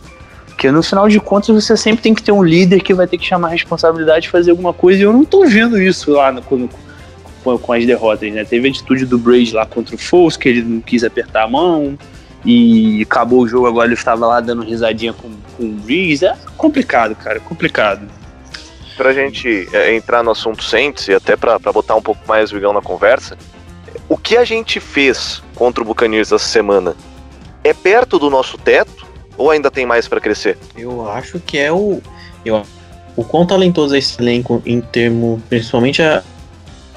[0.61, 3.16] Porque no final de contas você sempre tem que ter um líder que vai ter
[3.16, 5.01] que chamar a responsabilidade de fazer alguma coisa.
[5.01, 6.68] E eu não tô vendo isso lá no, quando-
[7.42, 8.44] com, com as derrotas, né?
[8.44, 11.49] Teve a atitude do Brady lá contra o Foles, que ele não quis apertar a
[11.49, 11.99] mão.
[12.44, 16.27] E acabou o jogo, agora ele estava lá dando risadinha com, com o Breeze.
[16.27, 18.07] É complicado, cara, é complicado.
[18.99, 22.53] Pra gente é, entrar no assunto Saints e até pra, pra botar um pouco mais
[22.53, 23.35] o Igão na conversa,
[24.11, 26.94] o que a gente fez contra o Buccaneers essa semana
[27.64, 29.09] é perto do nosso teto
[29.40, 30.59] ou ainda tem mais pra crescer?
[30.76, 32.00] Eu acho que é o.
[32.44, 32.62] Eu,
[33.16, 36.22] o quão talentoso é esse elenco em termo, principalmente a,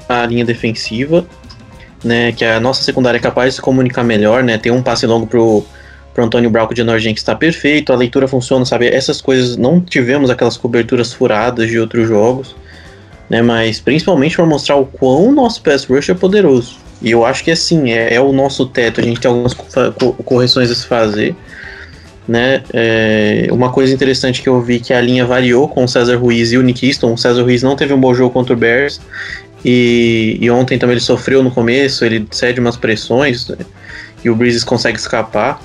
[0.08, 1.26] a linha defensiva,
[2.04, 2.32] né?
[2.32, 4.58] Que a nossa secundária é capaz de se comunicar melhor, né?
[4.58, 5.64] Tem um passe longo pro,
[6.12, 8.88] pro Antônio Brown que o Janor Jenkins está perfeito, a leitura funciona, sabe?
[8.88, 12.54] Essas coisas não tivemos aquelas coberturas furadas de outros jogos,
[13.30, 13.40] né?
[13.40, 16.76] Mas principalmente para mostrar o quão o nosso pass rush é poderoso.
[17.00, 20.12] E eu acho que assim, é, é o nosso teto, a gente tem algumas co
[20.24, 21.34] correções a se fazer.
[22.26, 22.62] Né?
[22.72, 26.52] É, uma coisa interessante que eu vi que a linha variou com o César Ruiz
[26.52, 27.12] e o Nick Easton.
[27.12, 29.00] O César Ruiz não teve um bom jogo contra o Bears.
[29.64, 33.56] E, e ontem também ele sofreu no começo, ele cede umas pressões né?
[34.22, 35.60] e o Breezes consegue escapar.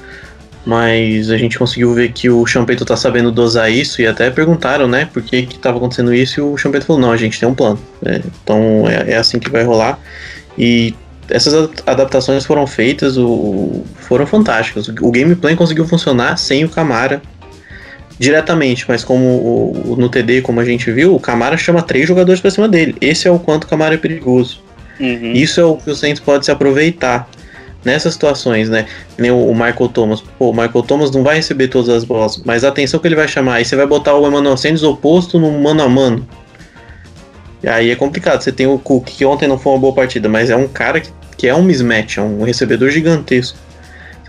[0.66, 4.88] Mas a gente conseguiu ver que o Champeito tá sabendo dosar isso e até perguntaram,
[4.88, 7.48] né, por que que tava acontecendo isso e o Champeito falou, não, a gente tem
[7.48, 7.80] um plano.
[8.02, 8.22] Né?
[8.44, 10.00] Então é, é assim que vai rolar.
[10.58, 10.94] E
[11.30, 14.88] essas adaptações foram feitas, o, foram fantásticas.
[14.88, 17.22] O gameplay conseguiu funcionar sem o Camara
[18.18, 22.42] diretamente, mas como o, no TD, como a gente viu, o Camara chama três jogadores
[22.42, 22.96] para cima dele.
[23.00, 24.62] Esse é o quanto o Camara é perigoso.
[25.00, 25.32] Uhum.
[25.32, 27.30] Isso é o que o Saints pode se aproveitar
[27.84, 28.86] nessas situações, né?
[29.18, 30.22] Nem o Michael Thomas.
[30.38, 33.16] Pô, o Michael Thomas não vai receber todas as bolas, mas a atenção que ele
[33.16, 36.28] vai chamar, aí você vai botar o Emmanuel Sanders oposto no mano a mano.
[37.64, 38.42] E aí é complicado.
[38.42, 41.00] Você tem o Cook, que ontem não foi uma boa partida, mas é um cara
[41.00, 41.10] que,
[41.40, 43.58] que é um mismatch, é um recebedor gigantesco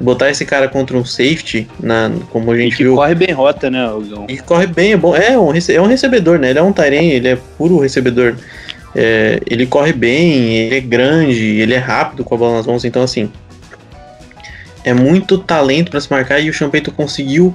[0.01, 2.95] botar esse cara contra um safety, na, como a gente e que viu.
[2.95, 4.27] corre bem rota, né, Algão?
[4.29, 5.15] E corre bem, é bom.
[5.15, 6.51] É um, é um recebedor, né?
[6.51, 8.35] Ele é um Tyrene, ele é puro recebedor.
[8.95, 12.85] É, ele corre bem, ele é grande, ele é rápido com a bola nas mãos,
[12.85, 13.31] então assim.
[14.83, 17.55] É muito talento para se marcar e o Champeito conseguiu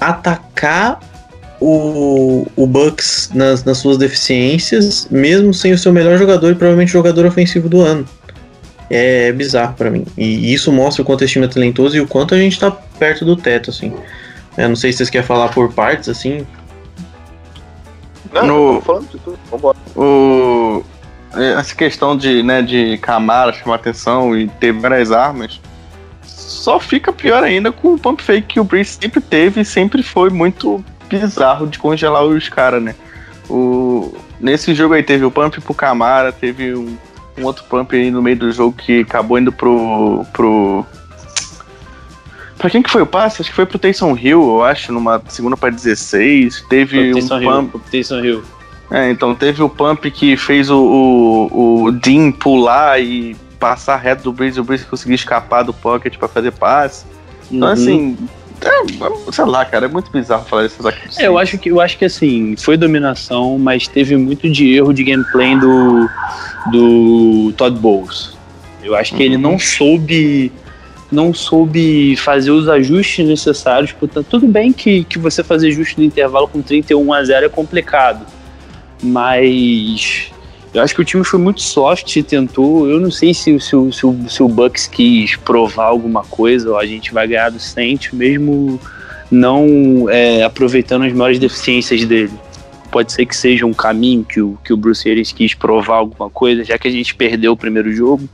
[0.00, 0.98] atacar
[1.60, 6.90] o, o Bucks nas, nas suas deficiências, mesmo sem o seu melhor jogador e provavelmente
[6.90, 8.08] jogador ofensivo do ano
[8.90, 10.04] é bizarro para mim.
[10.18, 12.70] E isso mostra o quanto esse time é talentoso e o quanto a gente tá
[12.70, 13.94] perto do teto, assim.
[14.58, 16.44] Eu não sei se vocês querem falar por partes, assim.
[18.32, 19.38] Não, no, falando de tudo.
[19.48, 19.78] Vambora.
[19.96, 20.82] O,
[21.56, 25.60] essa questão de, né, de Camara chamar atenção e ter várias armas
[26.22, 30.02] só fica pior ainda com o pump fake que o Breeze sempre teve e sempre
[30.02, 32.94] foi muito bizarro de congelar os caras, né?
[33.48, 36.96] O, nesse jogo aí teve o pump pro Camara, teve um
[37.40, 40.24] um outro pump aí no meio do jogo que acabou indo pro.
[40.32, 40.84] pro.
[42.58, 43.40] Pra quem que foi o passe?
[43.40, 46.66] Acho que foi pro Taysom Hill, eu acho, numa segunda para 16.
[46.68, 47.74] Teve um pump.
[47.74, 48.42] Hill, Taysom Hill.
[48.90, 54.24] É, então teve o pump que fez o, o, o Dean pular e passar reto
[54.24, 57.06] do Breeze e o Breeze conseguir escapar do pocket para fazer passe.
[57.50, 57.74] Então, uhum.
[57.74, 58.18] assim,
[58.62, 61.00] é, sei lá, cara, é muito bizarro falar isso aqui.
[61.18, 64.92] É, eu acho que eu acho que assim, foi dominação, mas teve muito de erro
[64.92, 66.08] de gameplay do,
[66.70, 68.38] do Todd Bowles.
[68.82, 69.26] Eu acho que uhum.
[69.26, 70.52] ele não soube
[71.10, 73.92] não soube fazer os ajustes necessários.
[73.92, 77.48] Portanto, tudo bem que, que você fazer ajuste no intervalo com 31 a 0 é
[77.48, 78.24] complicado.
[79.02, 80.30] Mas
[80.72, 82.88] eu acho que o time foi muito soft e tentou.
[82.88, 86.78] Eu não sei se, se, se, o, se o Bucks quis provar alguma coisa, ou
[86.78, 88.80] a gente vai ganhar do Saints, mesmo
[89.30, 92.32] não é, aproveitando as maiores deficiências dele.
[92.90, 96.30] Pode ser que seja um caminho que o, que o Bruce Arians quis provar alguma
[96.30, 98.28] coisa, já que a gente perdeu o primeiro jogo,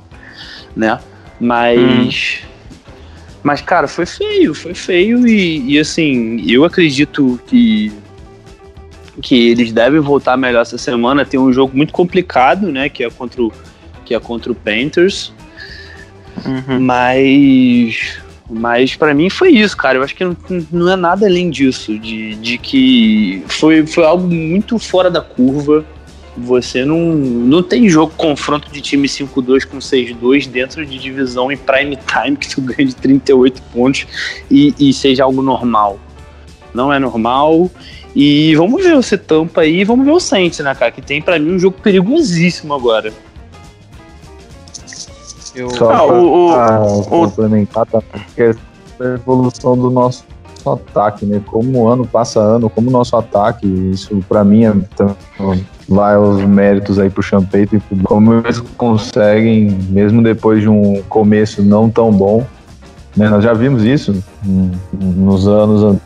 [0.75, 0.99] né?
[1.40, 2.40] Mas.
[2.42, 2.46] Hum.
[3.42, 7.92] Mas, cara, foi feio, foi feio e, e assim, eu acredito que
[9.21, 11.25] que eles devem voltar melhor essa semana.
[11.25, 12.89] Tem um jogo muito complicado, né?
[12.89, 13.53] Que é contra o,
[14.05, 15.33] que é contra o Panthers.
[16.45, 16.81] Uhum.
[16.81, 18.19] Mas.
[18.49, 19.99] Mas para mim foi isso, cara.
[19.99, 20.37] Eu acho que não,
[20.71, 21.99] não é nada além disso.
[21.99, 25.85] De, de que foi, foi algo muito fora da curva.
[26.37, 31.57] Você não, não tem jogo confronto de time 5-2 com 6-2 dentro de divisão em
[31.57, 34.07] prime time que tu ganha de 38 pontos
[34.51, 35.99] e, e seja algo normal.
[36.73, 37.71] Não é normal
[38.19, 40.91] e vamos ver você tampa aí, vamos ver o Saints, né, cara?
[40.91, 43.13] Que tem para mim um jogo perigosíssimo agora.
[45.55, 45.69] Eu...
[45.69, 48.01] Só ah, pra, o, o, complementar, tá?
[48.01, 48.55] Porque é
[49.01, 50.25] a evolução do nosso
[50.65, 51.43] ataque, né?
[51.45, 55.15] Como ano passa ano, como nosso ataque, isso para mim é, então,
[55.87, 61.63] vai os méritos aí pro Champeito e como eles conseguem, mesmo depois de um começo
[61.63, 62.47] não tão bom,
[63.15, 63.29] né?
[63.29, 64.25] Nós já vimos isso
[64.95, 65.99] nos anos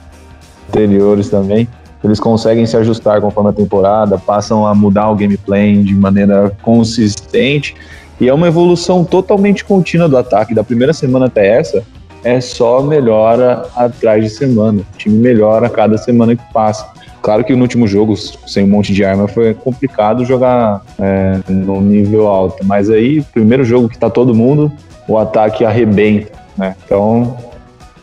[0.68, 1.68] anteriores também
[2.02, 7.74] eles conseguem se ajustar conforme a temporada, passam a mudar o gameplay de maneira consistente
[8.20, 10.54] e é uma evolução totalmente contínua do ataque.
[10.54, 11.82] Da primeira semana até essa,
[12.22, 14.80] é só melhora atrás de semana.
[14.80, 16.86] O time melhora a cada semana que passa.
[17.22, 21.80] Claro que no último jogo, sem um monte de arma, foi complicado jogar é, no
[21.80, 22.64] nível alto.
[22.64, 24.72] Mas aí, primeiro jogo que tá todo mundo,
[25.06, 26.32] o ataque arrebenta.
[26.56, 26.74] Né?
[26.84, 27.36] Então,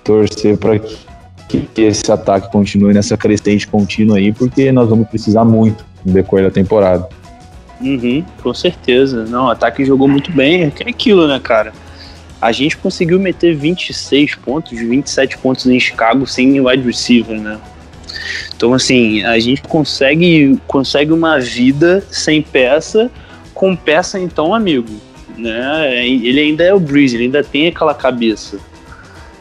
[0.03, 0.97] torcer para que
[1.47, 6.45] que, esse ataque continue nessa crescente contínua aí, porque nós vamos precisar muito no decorrer
[6.45, 7.07] da temporada.
[7.79, 9.25] Uhum, com certeza.
[9.25, 10.63] Não, o ataque jogou muito bem.
[10.63, 11.71] É aquilo, né, cara?
[12.41, 17.59] a gente conseguiu meter 26 pontos, 27 pontos em Chicago sem wide receiver, né?
[18.55, 23.11] Então, assim, a gente consegue, consegue uma vida sem peça,
[23.53, 24.89] com peça, então, amigo.
[25.37, 26.07] Né?
[26.07, 28.59] Ele ainda é o Breeze, ele ainda tem aquela cabeça.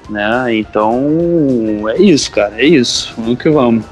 [0.08, 0.56] Né?
[0.56, 3.12] Então, é isso, cara, é isso.
[3.16, 3.84] Vamos que vamos.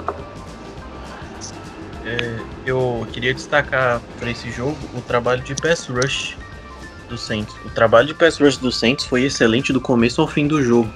[2.04, 6.36] É, eu queria destacar para esse jogo o trabalho de pass rush
[7.08, 7.54] do Saints.
[7.64, 10.90] O trabalho de pass rush do Saints foi excelente do começo ao fim do jogo.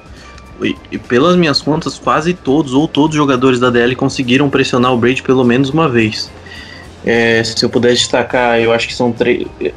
[0.62, 4.92] E, e pelas minhas contas, quase todos ou todos os jogadores da DL conseguiram pressionar
[4.92, 6.30] o Brady pelo menos uma vez.
[7.04, 9.46] É, se eu puder destacar, eu acho que são três.
[9.60, 9.72] é,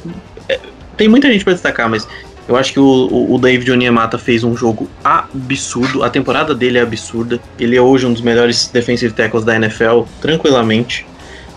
[0.48, 0.60] é,
[0.96, 2.06] tem muita gente para destacar, mas
[2.48, 6.02] eu acho que o, o, David Onyemata fez um jogo absurdo.
[6.02, 7.40] A temporada dele é absurda.
[7.58, 11.06] Ele é hoje um dos melhores defensive tackles da NFL, tranquilamente.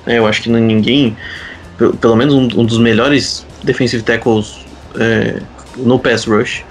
[0.06, 1.18] É, eu acho que ninguém,
[1.78, 4.60] pelo, pelo menos um, um dos melhores defensive tackles
[5.00, 5.42] é,
[5.78, 6.64] no pass rush.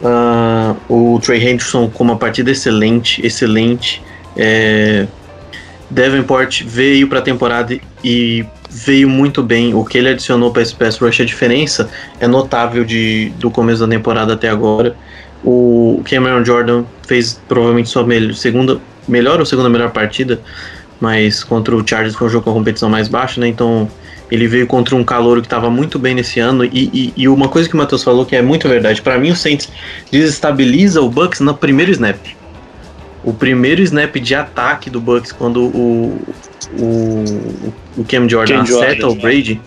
[0.00, 4.02] Uh, o Trey Henderson com uma partida excelente, excelente.
[4.36, 5.06] É,
[5.90, 8.44] Davenport veio para a temporada e
[8.84, 9.74] veio muito bem.
[9.74, 11.88] O que ele adicionou para esse pass rush, a diferença
[12.20, 14.96] é notável de, do começo da temporada até agora.
[15.44, 20.40] O Cameron Jordan fez provavelmente sua melhor, segunda, melhor ou segunda melhor partida,
[21.00, 23.48] mas contra o Chargers foi um jogo com a competição mais baixa, né?
[23.48, 23.88] Então
[24.30, 26.64] ele veio contra um calouro que estava muito bem nesse ano.
[26.64, 29.30] E, e, e, uma coisa que o Matheus falou que é muito verdade: para mim,
[29.30, 29.70] o Saints
[30.10, 32.18] desestabiliza o Bucks no primeiro snap.
[33.24, 36.20] O primeiro snap de ataque do Bucks, quando o,
[36.78, 37.24] o,
[37.96, 39.60] o Cam Jordan Cam acerta Jordan, o Brady,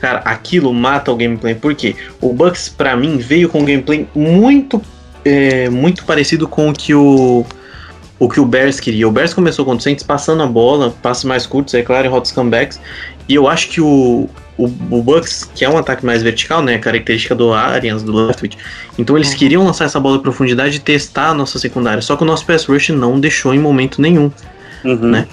[0.00, 1.54] cara, aquilo mata o gameplay.
[1.54, 1.96] Por quê?
[2.20, 4.80] O Bucks, para mim, veio com um gameplay muito,
[5.24, 7.44] é, muito parecido com o que o,
[8.18, 9.08] o que o Bears queria.
[9.08, 12.10] O Bears começou contra o Saints passando a bola, passos mais curtos, é claro, em
[12.10, 12.80] hot comebacks.
[13.28, 16.78] E eu acho que o, o, o Bucks, que é um ataque mais vertical, né?
[16.78, 18.56] Característica do Arians, do Leftwich.
[18.98, 22.00] Então eles queriam lançar essa bola em profundidade e testar a nossa secundária.
[22.02, 24.30] Só que o nosso pass rush não deixou em momento nenhum.
[24.84, 24.96] Uhum.
[25.10, 25.26] Né?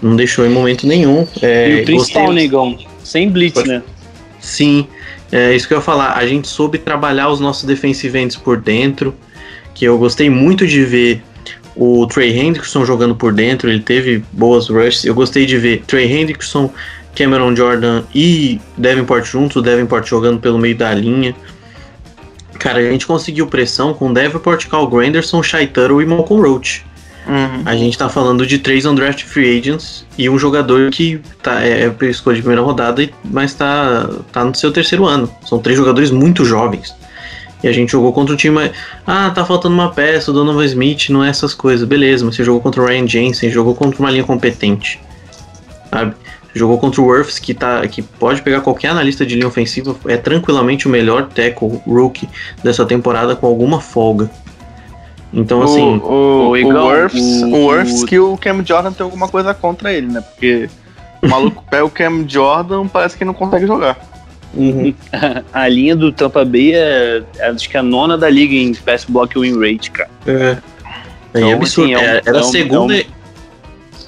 [0.00, 1.26] Não deixou em momento nenhum.
[1.42, 3.82] É, E o principal, gostei- negão, sem blitz, Pode- né?
[4.40, 4.86] Sim,
[5.32, 6.12] é isso que eu ia falar.
[6.16, 9.12] A gente soube trabalhar os nossos defensive ends por dentro,
[9.74, 11.22] que eu gostei muito de ver
[11.74, 15.04] o Trey Hendrickson jogando por dentro, ele teve boas rushes.
[15.04, 16.72] Eu gostei de ver Trey Hendrickson,
[17.18, 21.34] Cameron Jordan e Davenport juntos, o Davenport jogando pelo meio da linha.
[22.60, 26.86] Cara, a gente conseguiu pressão com Davenport, Cal Granderson, Shai Tuttle e Malcolm Roach.
[27.26, 27.62] Uhum.
[27.66, 31.92] A gente tá falando de três undrafted free agents e um jogador que tá, é,
[32.00, 35.28] é escolha de primeira rodada, mas tá, tá no seu terceiro ano.
[35.44, 36.94] São três jogadores muito jovens.
[37.62, 38.70] E a gente jogou contra um time.
[39.04, 41.86] Ah, tá faltando uma peça, o Donovan Smith, não é essas coisas.
[41.86, 45.00] Beleza, mas você jogou contra o Ryan Jensen, jogou contra uma linha competente.
[45.90, 46.14] Sabe?
[46.58, 50.16] Jogou contra o Worths, que, tá, que pode pegar qualquer analista de linha ofensiva, é
[50.16, 52.28] tranquilamente o melhor tackle rookie
[52.62, 54.30] dessa temporada com alguma folga.
[55.32, 55.80] Então, assim.
[55.80, 59.04] o, o, o Igão, o Worths, o- o Worths o- que o Cam Jordan tem
[59.04, 60.20] alguma coisa contra ele, né?
[60.22, 60.68] Porque
[61.22, 63.98] o maluco pega o Cam Jordan, parece que não consegue jogar.
[65.52, 68.74] A linha do Tampa Bay é, é, acho que é a nona da liga em
[68.74, 70.08] pass block win rate, cara.
[70.26, 70.56] É.
[71.34, 71.92] Então, é absurdo.
[71.92, 72.96] assim, é um- era, era é a um- segunda.
[72.96, 73.06] é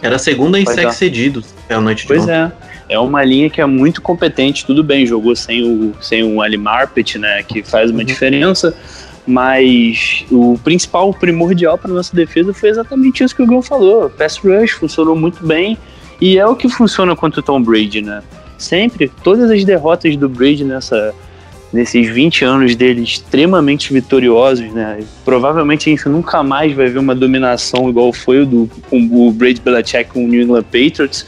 [0.03, 0.91] Era a segunda em é.
[0.93, 1.55] cedidos.
[1.71, 2.33] É a noite de Pois ontem.
[2.35, 2.53] é.
[2.91, 6.57] É uma linha que é muito competente, tudo bem, jogou sem o, sem o Ali
[6.57, 8.77] Marpet, né, que faz uma diferença,
[9.25, 14.11] mas o principal, o primordial para nossa defesa foi exatamente isso que o Gão falou.
[14.11, 15.79] Pass rush funcionou muito bem
[16.21, 18.25] e é o que funciona contra o Tom Brady, né?
[18.59, 21.15] Sempre, todas as derrotas do Brady nessa,
[21.73, 25.01] nesses 20 anos dele extremamente vitoriosos, né?
[25.25, 29.31] Provavelmente a gente nunca mais vai ver uma dominação igual foi o do com o
[29.31, 31.25] Brady Belichick com o New England Patriots.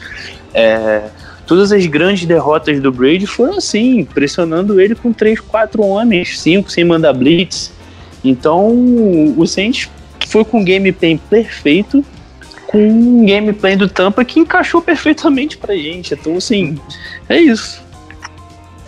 [0.53, 1.03] É,
[1.47, 6.69] todas as grandes derrotas do Brady foram assim, pressionando ele com 3, 4 homens, 5
[6.69, 7.71] sem mandar blitz.
[8.23, 8.69] Então,
[9.37, 9.89] o Saints
[10.27, 12.03] foi com um gameplay perfeito,
[12.67, 16.13] com um gameplay do Tampa que encaixou perfeitamente pra gente.
[16.13, 16.77] Então, assim,
[17.27, 17.83] é isso.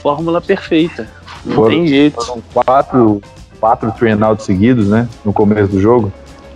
[0.01, 1.09] Fórmula perfeita.
[1.45, 2.15] Não Foram- tem jeito.
[2.23, 3.21] Foram quatro,
[3.59, 5.07] quatro three and outs seguidos, né?
[5.23, 6.11] No começo do jogo.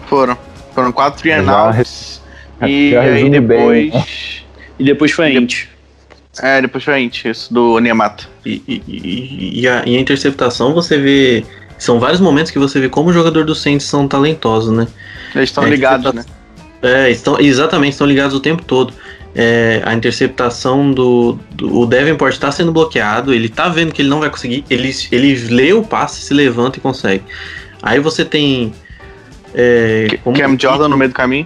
[0.07, 0.37] Foram.
[0.73, 3.57] Foram quatro three E já aí resume bem,
[3.91, 4.43] depois.
[4.77, 5.65] E depois foi a Int.
[6.41, 8.25] É, depois foi a gente, isso, do Onyemata.
[8.45, 11.43] E, e- e- e a, e a interceptação você vê.
[11.77, 14.87] São vários momentos que você vê como os jogadores do Saints são talentosos, né?
[15.33, 16.25] Eles estão É, ligados, né?
[16.81, 18.93] É, estão, exatamente, estão ligados o tempo todo.
[19.35, 21.79] É, a interceptação do, do.
[21.81, 25.35] O Davenport está sendo bloqueado, ele tá vendo que ele não vai conseguir, ele, ele
[25.53, 27.23] lê o passe, se levanta e consegue.
[27.81, 28.73] Aí você tem.
[29.53, 31.45] É, como- Cam Jordan no meio do caminho.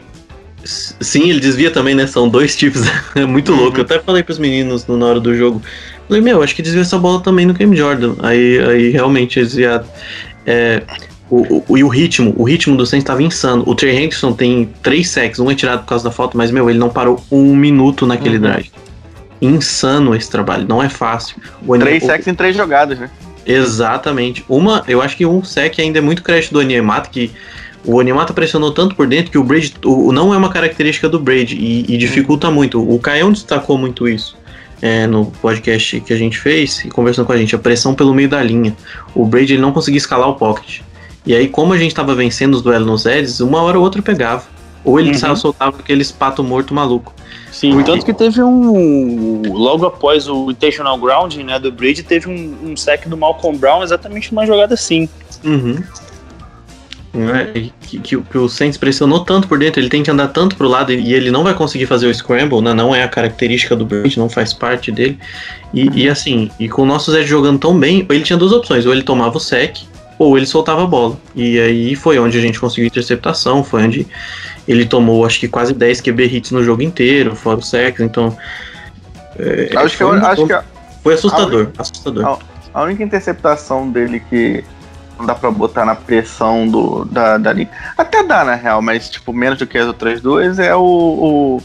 [0.63, 2.07] Sim, ele desvia também, né?
[2.07, 2.84] São dois tipos.
[3.15, 3.59] é muito Uhum.
[3.59, 3.77] louco.
[3.79, 5.61] Eu até falei pros meninos no- na hora do jogo.
[6.07, 8.15] Falei, meu, acho que desvia essa bola também no Cam Jordan.
[8.19, 9.86] Aí, aí realmente desviado.
[10.45, 10.84] É,
[11.34, 13.63] o, o, e o ritmo, o ritmo do Saints estava insano.
[13.65, 16.69] O Trey Hendrickson tem três sacks, um é tirado por causa da falta, mas, meu,
[16.69, 18.41] ele não parou um minuto naquele Uhum.
[18.41, 18.71] drive.
[19.41, 21.38] Insano esse trabalho, não é fácil.
[21.65, 23.09] O Três sacks em três jogadas, né?
[23.45, 24.45] Exatamente.
[24.47, 27.31] Uma, eu acho que um sec ainda é muito crédito do Onyemata, que
[27.84, 31.19] o Onyemata pressionou tanto por dentro que o Brady o, não é uma característica do
[31.19, 32.79] Brady e, e dificulta muito.
[32.81, 34.38] O Caião destacou muito isso
[34.81, 38.13] é, no podcast que a gente fez e conversando com a gente, a pressão pelo
[38.13, 38.73] meio da linha.
[39.13, 40.81] O Brady ele não conseguia escalar o pocket.
[41.26, 44.01] E aí, como a gente estava vencendo os duelos nos Eds, uma hora ou outra
[44.01, 44.43] pegava.
[44.84, 45.17] Ou ele Uhum.
[45.17, 47.13] só soltava aquele espato morto maluco.
[47.51, 49.41] Sim, tanto que teve um.
[49.53, 53.82] Logo após o intentional grounding né, do Brady, teve um, um sack do Malcolm Brown
[53.84, 55.07] exatamente numa jogada assim.
[55.45, 55.82] Uhum.
[57.15, 60.30] É, que, que, o- que o Saints pressionou tanto por dentro, ele tem que andar
[60.30, 62.74] tanto pro lado e ele não vai conseguir fazer o scramble, né?
[62.74, 65.19] Não é a característica do Brady, não faz parte dele.
[65.71, 68.86] E, e assim, e com o nosso Zed jogando tão bem, ele tinha duas opções,
[68.88, 69.78] ou ele tomava o sec,
[70.20, 71.18] ou ele soltava a bola.
[71.36, 74.07] E aí foi onde a gente conseguiu interceptação, foi onde
[74.68, 78.36] ele tomou acho que quase 10 QB hits no jogo inteiro, fora o sec, então.
[79.38, 80.64] é, Acho que, acho que a-
[81.01, 82.39] foi assustador, assustador.
[82.74, 84.64] a única interceptação dele que
[85.20, 87.70] não dá pra botar na pressão do, da, da linha.
[87.97, 90.82] Até dá, na real, mas tipo, menos do que as outras duas é o.
[90.82, 91.61] o-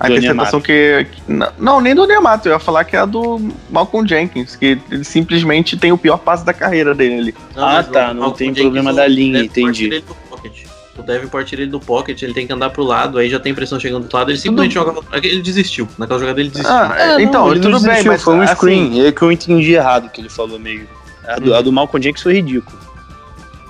[0.00, 1.22] a Do interceptação que, que-
[1.58, 3.40] não- nem do Nemato, eu ia falar que é a do
[3.70, 7.34] Malcolm Jenkins, que ele simplesmente tem o pior passe da carreira dele ali.
[7.56, 9.84] Não, Ah, tá, o- não o tem Jenkins, problema o da linha, entendi.
[9.84, 10.66] tira ele do pocket.
[10.96, 13.54] O Davenport tira ele do pocket, ele tem que andar pro lado, aí já tem
[13.54, 14.94] pressão chegando do lado, ele simplesmente joga.
[15.22, 15.88] Ele desistiu.
[15.96, 16.72] Naquela jogada ele desistiu.
[16.74, 19.06] Ah, É, então, não, ele tudo não bem, desistiu, mas foi um assim, screen.
[19.06, 20.88] É que eu entendi errado que ele falou meio.
[21.26, 22.76] A do, a do Malcolm Jenkins foi ridículo.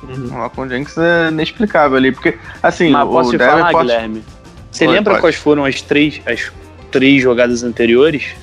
[0.02, 0.26] Uhum.
[0.28, 4.24] O Malcolm Jenkins é inexplicável ali, porque, assim, Mas o posso te falar, Davenport- Guilherme?
[4.70, 5.22] Você Pode, lembra pode.
[5.22, 6.52] quais foram as três, as
[6.90, 8.34] três jogadas anteriores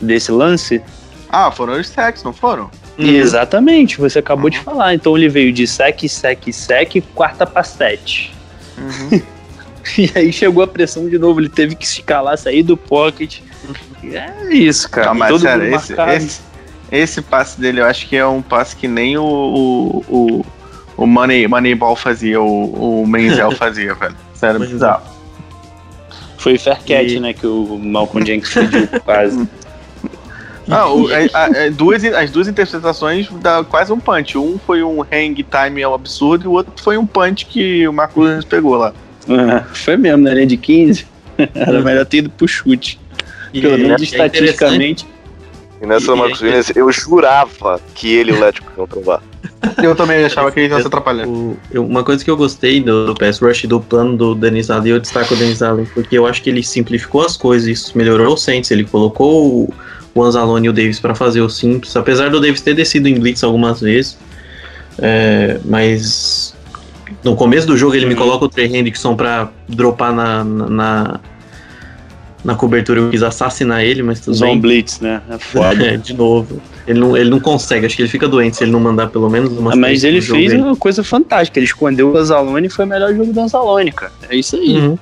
[0.00, 0.80] desse lance?
[1.28, 2.70] Ah, foram os sacks, não foram?
[2.96, 3.06] Uhum.
[3.06, 4.94] Exatamente, você acabou de falar.
[4.94, 8.32] Então ele veio de sec, sec, sec, quarta pra sete.
[8.78, 9.20] Uhum.
[9.98, 13.40] E aí chegou a pressão de novo, ele teve que se escalar, sair do pocket.
[14.02, 15.08] E É isso, cara.
[15.08, 16.40] Não, mas todo sério, esse, esse,
[16.90, 20.46] esse passe dele eu acho que é um passe que nem o, o, o,
[20.96, 24.16] o Money, Moneyball fazia, o, o Menzel fazia, velho.
[24.32, 25.13] Sério, bizarro.
[26.44, 27.32] Foi fair catch, E- né?
[27.32, 29.48] Que o Malcolm Jenkins pediu quase.
[30.70, 34.36] Ah, o- a- a- duas, as duas interpretações dá quase um punch.
[34.36, 37.92] Um foi um hang time ao absurdo e o outro foi um punch que o
[37.94, 38.92] Marco Williams pegou lá.
[39.26, 41.06] Ah, Foi mesmo, na linha de 15.
[41.54, 43.00] Era melhor ter ido pro chute.
[43.52, 45.06] E Pelo é- menos é estatisticamente.
[45.80, 49.22] E nessa E- Marcos e- Williams, eu jurava que ele e o Lético iam trombar.
[49.82, 51.26] Eu também achava que ele ia se atrapalhar.
[51.26, 54.70] O- eu- uma coisa que eu gostei do, do pass rush do plano do Denis
[54.70, 57.96] Allen, eu destaco o Denis Allen, porque eu acho que ele simplificou as coisas, isso
[57.96, 59.74] melhorou o Saints, ele colocou o,
[60.14, 63.18] o Anzalone e o Davis para fazer o simples, apesar do Davis ter descido em
[63.18, 64.16] blitz algumas vezes,
[64.98, 66.54] é, mas
[67.22, 71.20] no começo do jogo ele me coloca o Trey Hendrickson para dropar na, na,
[72.44, 74.60] na, cobertura, eu quis assassinar ele, mas tudo Zone bem.
[74.60, 75.22] Blitz, né?
[75.30, 75.84] É foda.
[75.86, 76.60] É, de novo.
[76.86, 79.30] Ele não, ele não consegue, acho que ele fica doente se ele não mandar pelo
[79.30, 81.58] menos uma Ah, Mas ele fez uma coisa fantástica.
[81.58, 84.12] Ele escondeu o Anzalone e foi o melhor jogo do Anzalone, cara.
[84.28, 84.76] É isso aí.
[84.76, 84.98] Uhum.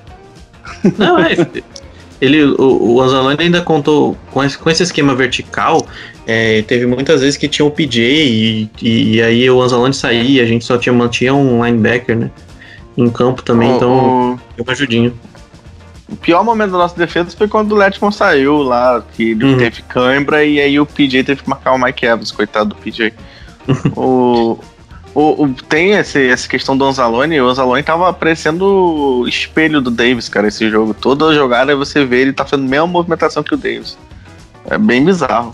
[0.97, 1.35] Não, é.
[2.21, 5.85] Ele, o, o Anzalone ainda contou com esse, com esse esquema vertical.
[6.25, 10.41] é, teve muitas vezes que tinha o PJ e, e, e aí o Anzalone saía,
[10.41, 12.31] a gente só tinha, mantinha um linebacker, né?
[12.95, 13.91] Em campo também, O- então
[14.35, 15.11] o, deu uma ajudinha.
[16.13, 19.57] O pior momento da nossa defesa foi quando o Letman saiu lá, que ele Uhum.
[19.57, 23.13] teve cãibra e aí o PJ teve que marcar o Mike Evans, coitado do PJ.
[23.95, 24.59] o,
[25.15, 29.89] o, o- tem esse, essa questão do Anzalone, o Anzalone tava parecendo o espelho do
[29.91, 30.93] Davis, cara, esse jogo.
[30.93, 33.97] Toda jogada você vê ele tá fazendo a mesma movimentação que o Davis.
[34.69, 35.53] É bem bizarro.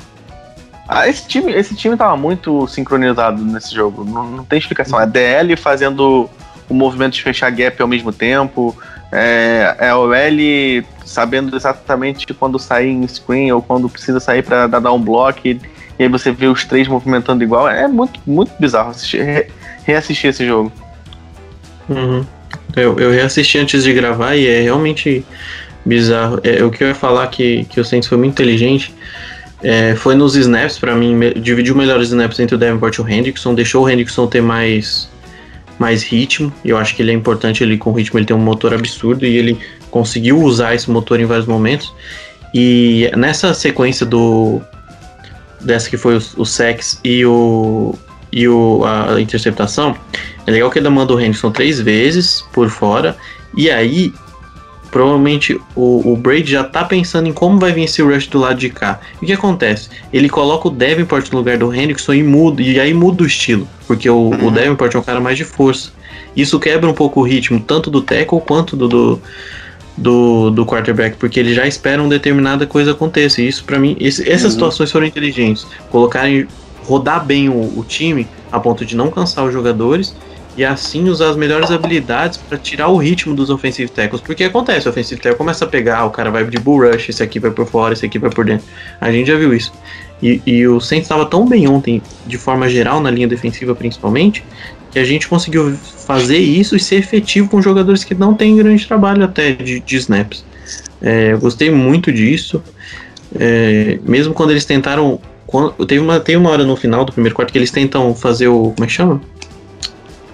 [0.88, 4.04] Ah, esse time, esse time tava muito sincronizado nesse jogo.
[4.04, 5.00] Não, não tem explicação.
[5.00, 6.28] É DL fazendo
[6.70, 8.78] o movimento de fechar gap ao mesmo tempo.
[9.12, 14.68] É, é o L sabendo exatamente quando sair em screen ou quando precisa sair para
[14.68, 15.40] dar um bloco.
[15.46, 15.60] E,
[16.00, 17.68] aí você vê os três movimentando igual.
[17.68, 19.48] É muito, muito bizarro assistir, re-
[19.84, 20.72] reassistir esse jogo.
[21.90, 22.24] Uhum.
[22.76, 25.26] Eu, eu reassisti antes de gravar e é realmente
[25.84, 26.40] bizarro.
[26.44, 28.94] É, o que eu ia falar que, que o Saints foi muito inteligente
[29.62, 33.54] é, foi nos snaps, pra mim, dividiu melhores snaps entre o Davenport e o Hendrickson,
[33.54, 35.10] deixou o Hendrickson ter mais,
[35.80, 36.54] mais ritmo.
[36.64, 39.38] Eu acho que ele é importante, ele com ritmo ele tem um motor absurdo e
[39.38, 39.58] ele
[39.90, 41.92] conseguiu usar esse motor em vários momentos.
[42.54, 44.62] E nessa sequência do
[45.62, 47.96] dessa que foi o, o sex e o
[48.32, 49.98] e o, a interceptação,
[50.46, 53.18] é legal que ele manda o Henderson três vezes por fora.
[53.58, 54.14] E aí,
[54.92, 58.58] provavelmente o, o Brady já tá pensando em como vai vir esse rush do lado
[58.60, 59.00] de cá.
[59.22, 59.90] E o que acontece?
[60.12, 63.68] Ele coloca o Davenport no lugar do Hendrickson e muda, e aí muda o estilo,
[63.88, 65.92] porque o, o Davenport é um cara mais de força.
[66.36, 69.22] Isso quebra um pouco o ritmo, tanto do tackle quanto do, do,
[69.98, 73.42] do, do quarterback, porque eles já esperam determinada coisa aconteça.
[73.42, 75.66] E isso, para mim, esse- essas situações foram inteligentes.
[75.90, 76.48] Colocarem,
[76.84, 80.16] rodar bem o, o time a ponto de não cansar os jogadores
[80.60, 84.22] e assim usar as melhores habilidades para tirar o ritmo dos offensive tackles.
[84.22, 87.24] Porque acontece, o offensive tackle começa a pegar, o cara vai de bull rush, esse
[87.24, 88.68] aqui vai por fora, esse aqui vai por dentro.
[89.00, 89.72] A gente já viu isso.
[90.22, 94.44] E, e o Saints estava tão bem ontem, de forma geral, na linha defensiva principalmente,
[94.92, 98.86] que a gente conseguiu fazer isso e ser efetivo com jogadores que não têm grande
[98.86, 100.44] trabalho até de, de snaps.
[101.02, 102.62] É, eu gostei muito disso.
[103.34, 105.22] É, mesmo quando eles tentaram.
[105.48, 108.50] Quando, teve, uma, teve uma hora no final do primeiro quarto que eles tentam fazer
[108.50, 108.74] o.
[108.76, 109.22] Como é que chama?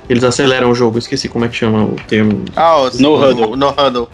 [0.09, 2.45] Eles aceleram o jogo, esqueci como é que chama o termo.
[2.55, 3.55] Ah, o, No o- huddle.
[3.55, 4.09] No huddle.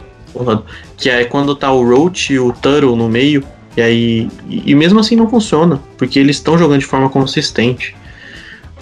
[0.97, 3.43] Que é quando tá o Roach e o Tuttle no meio.
[3.75, 4.29] E aí.
[4.49, 5.79] E, mesmo assim não funciona.
[5.97, 7.95] Porque eles estão jogando de forma consistente.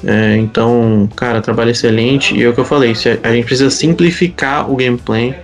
[0.03, 2.35] É, então, cara, trabalho excelente.
[2.35, 5.35] E é o que eu falei, se a, a gente precisa simplificar o gameplay.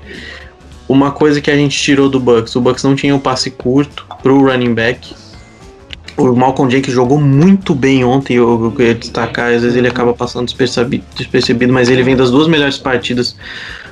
[0.88, 4.06] Uma coisa que a gente tirou do Bucks, o Bucks não tinha um passe curto
[4.22, 5.16] pro running back.
[6.18, 10.14] O Malcolm Jenkins jogou muito bem ontem, eu, eu queria destacar, às vezes ele acaba
[10.14, 13.36] passando despercebido, despercebido, mas ele vem das duas melhores partidas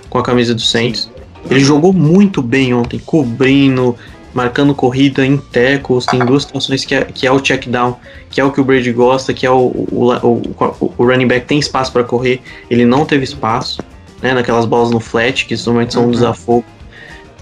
[0.09, 1.09] com a camisa do Saints.
[1.49, 3.97] Ele jogou muito bem ontem, cobrindo,
[4.34, 7.97] marcando corrida em tackles, tem duas situações que é, que é o check down,
[8.30, 11.45] que é o que o Brady gosta, que é o, o, o, o running back
[11.45, 13.82] tem espaço para correr, ele não teve espaço,
[14.21, 16.65] né, naquelas bolas no flat, que normalmente são um desafogo,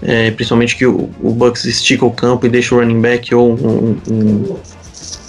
[0.02, 3.52] é, principalmente que o, o Bucks estica o campo e deixa o running back ou
[3.52, 4.56] um, um,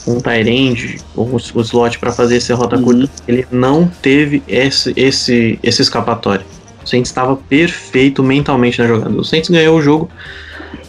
[0.07, 4.41] um tight end, ou o, o slot para fazer essa rota curta, ele não teve
[4.47, 6.45] esse, esse, esse escapatório.
[6.83, 9.15] O Saints estava perfeito mentalmente na jogada.
[9.15, 10.09] O Saints ganhou o jogo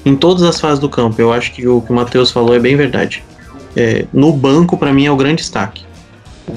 [0.05, 1.20] em todas as fases do campo.
[1.20, 3.22] Eu acho que o que o Matheus falou é bem verdade.
[3.76, 5.85] É, no banco, para mim, é o grande destaque.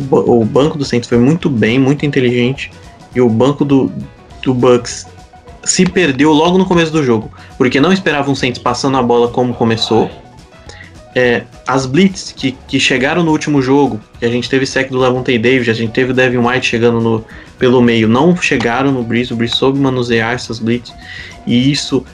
[0.10, 2.72] O, o banco do Saints foi muito bem, muito inteligente.
[3.14, 3.92] E o banco do,
[4.42, 5.06] do Bucks
[5.70, 7.32] se perdeu logo no começo do jogo.
[7.58, 10.10] Porque não esperavam o Saints passando a bola como começou.
[11.16, 15.00] É, as blitz que, que chegaram no último jogo, que a gente teve sec do
[15.00, 17.26] Lavonte Davis, a gente teve o Devin White chegando no,
[17.58, 20.94] pelo meio, não chegaram no Breeze, o Breeze soube manusear essas blitz,
[21.48, 22.06] e isso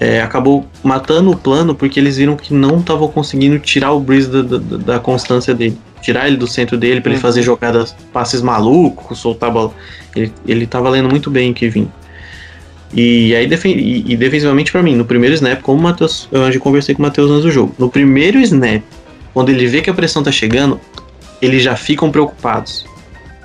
[0.00, 4.28] é, acabou matando o plano, porque eles viram que não estavam conseguindo tirar o Breeze
[4.28, 8.42] da, da, da constância dele, tirar ele do centro dele para ele fazer jogadas, passes
[8.42, 9.72] malucos, soltar a bola.
[10.16, 11.88] Ele, ele tava lendo muito bem o que vinha.
[12.94, 16.50] E aí, defen e, e defensivamente para mim, no primeiro snap, como o Matheus, eu
[16.50, 18.82] já conversei com o Matheus antes do jogo, no primeiro snap,
[19.34, 20.80] quando ele vê que a pressão tá chegando,
[21.40, 22.86] eles já ficam preocupados.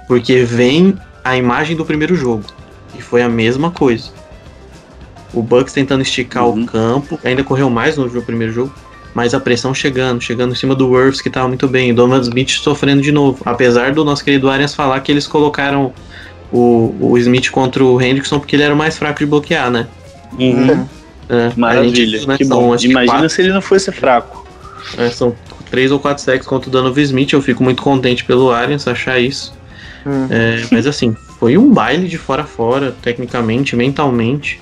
[0.08, 2.44] Porque vem a imagem do primeiro jogo.
[2.98, 4.12] E foi a mesma coisa.
[5.34, 8.74] O Bucks tentando esticar o campo, ainda correu mais no jogo- primeiro jogo,
[9.14, 12.22] mas a pressão chegando, chegando em cima do Worths que tava muito bem, o Donovan
[12.22, 13.42] Smith sofrendo de novo.
[13.46, 15.94] Apesar do nosso querido Arians falar que eles colocaram
[16.54, 19.88] o, o Smith contra o Hendrickson porque ele era o mais fraco de bloquear, né?
[20.40, 20.88] Uhum.
[21.30, 21.96] É, a Maravilha.
[22.20, 22.76] gente, né, que são, bom.
[22.78, 24.46] que Imagina quatro- se ele não fosse fraco.
[24.98, 25.36] é, são
[25.72, 27.34] três ou quatro sacks contra o Donovan Smith.
[27.34, 29.54] Eu fico muito contente pelo Arians achar isso.
[30.30, 34.62] É, mas assim, foi um baile de fora a fora, tecnicamente, mentalmente.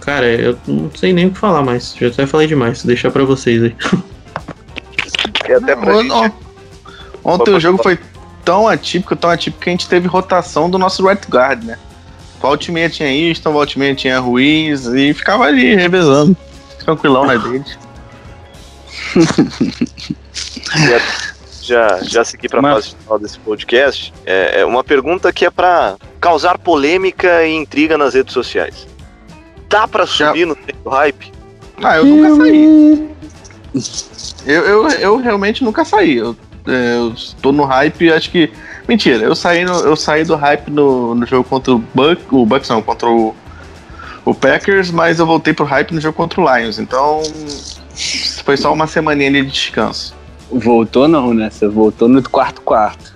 [0.00, 1.94] Cara, eu não sei nem o que falar mais.
[1.98, 2.82] Já até falei demais.
[2.84, 3.74] Deixar pra vocês aí.
[5.48, 6.34] E até pra Não, gente.
[7.24, 7.98] Ontem o jogo foi
[8.44, 11.78] tão atípico, tão atípico que a gente teve rotação do nosso right guard, né?
[12.40, 16.36] Volta e meia tinha Easton, volta e meia tinha Ruiz e ficava ali revezando.
[16.84, 17.64] Tranquilão na dele.
[21.62, 25.44] já, já segui para a Mas- fase final desse podcast, é, é uma pergunta que
[25.44, 28.86] é para causar polêmica e intriga nas redes sociais.
[29.68, 31.32] Dá para Já- subir no tempo hype?
[31.82, 33.08] Ah, eu nunca saí.
[34.46, 36.16] Eu, eu, eu realmente nunca saí.
[36.16, 36.36] Eu,
[36.66, 38.50] eu tô no hype, acho que.
[38.88, 42.44] Mentira, eu saí, no- eu saí do hype no, no jogo contra o Buck, o
[42.44, 43.34] Bucks não, contra o,
[44.24, 46.78] o Packers, mas eu voltei pro hype no jogo contra o Lions.
[46.78, 47.22] Então.
[48.44, 50.14] Foi só uma semaninha ali de descanso.
[50.50, 51.50] Voltou não, né?
[51.50, 53.12] Você voltou no quarto quarto.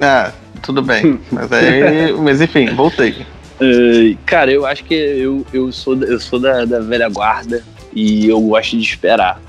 [0.00, 1.20] Ah, tudo bem.
[1.30, 2.12] Mas aí.
[2.12, 3.26] mas enfim, voltei.
[3.60, 7.62] Eh, cara, eu acho que eu, eu sou, eu sou da, da velha guarda
[7.92, 9.40] e eu gosto de esperar.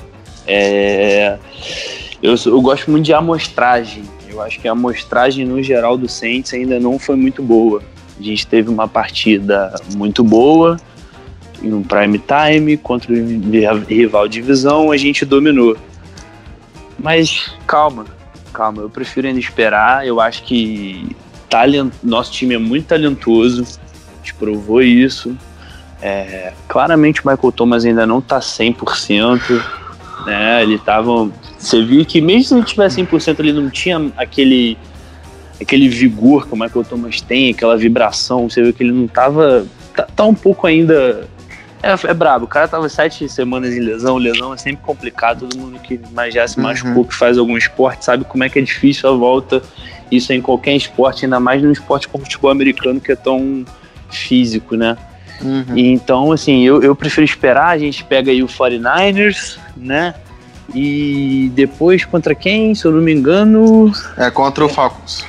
[0.45, 1.37] É,
[2.21, 4.03] eu, eu gosto muito de amostragem.
[4.27, 7.81] Eu acho que a amostragem no geral do Saints ainda não foi muito boa.
[8.19, 10.77] A gente teve uma partida muito boa
[11.61, 15.77] em um prime time contra o rival divisão, a gente dominou.
[16.99, 18.05] Mas calma,
[18.53, 20.05] calma, eu prefiro ainda esperar.
[20.05, 21.15] Eu acho que
[21.49, 25.35] talent, nosso time é muito talentoso, a gente provou isso.
[26.01, 29.63] É, claramente o Michael Thomas ainda não tá 100%,
[30.25, 30.63] né?
[30.63, 31.29] Ele tava.
[31.57, 34.77] Você viu que mesmo se ele tivesse 100%, ele não tinha aquele
[35.59, 38.49] aquele vigor que o Michael Thomas tem, aquela vibração.
[38.49, 39.65] Você viu que ele não tava.
[39.95, 41.27] Tá, tá um pouco ainda.
[41.81, 42.45] É, é brabo.
[42.45, 44.17] O cara tava sete semanas em lesão.
[44.17, 45.47] Lesão é sempre complicado.
[45.47, 48.59] Todo mundo que mais já se machucou, que faz algum esporte, sabe como é que
[48.59, 49.61] é difícil a volta.
[50.11, 53.15] Isso é em qualquer esporte, ainda mais num esporte como o futebol americano, que é
[53.15, 53.65] tão
[54.09, 54.97] físico, né?
[55.75, 57.67] E Então, assim, eu, eu prefiro esperar.
[57.67, 60.15] A gente pega aí o 49ers, né?
[60.73, 62.75] E depois contra quem?
[62.75, 65.25] Se eu não me engano, É contra o Falcons.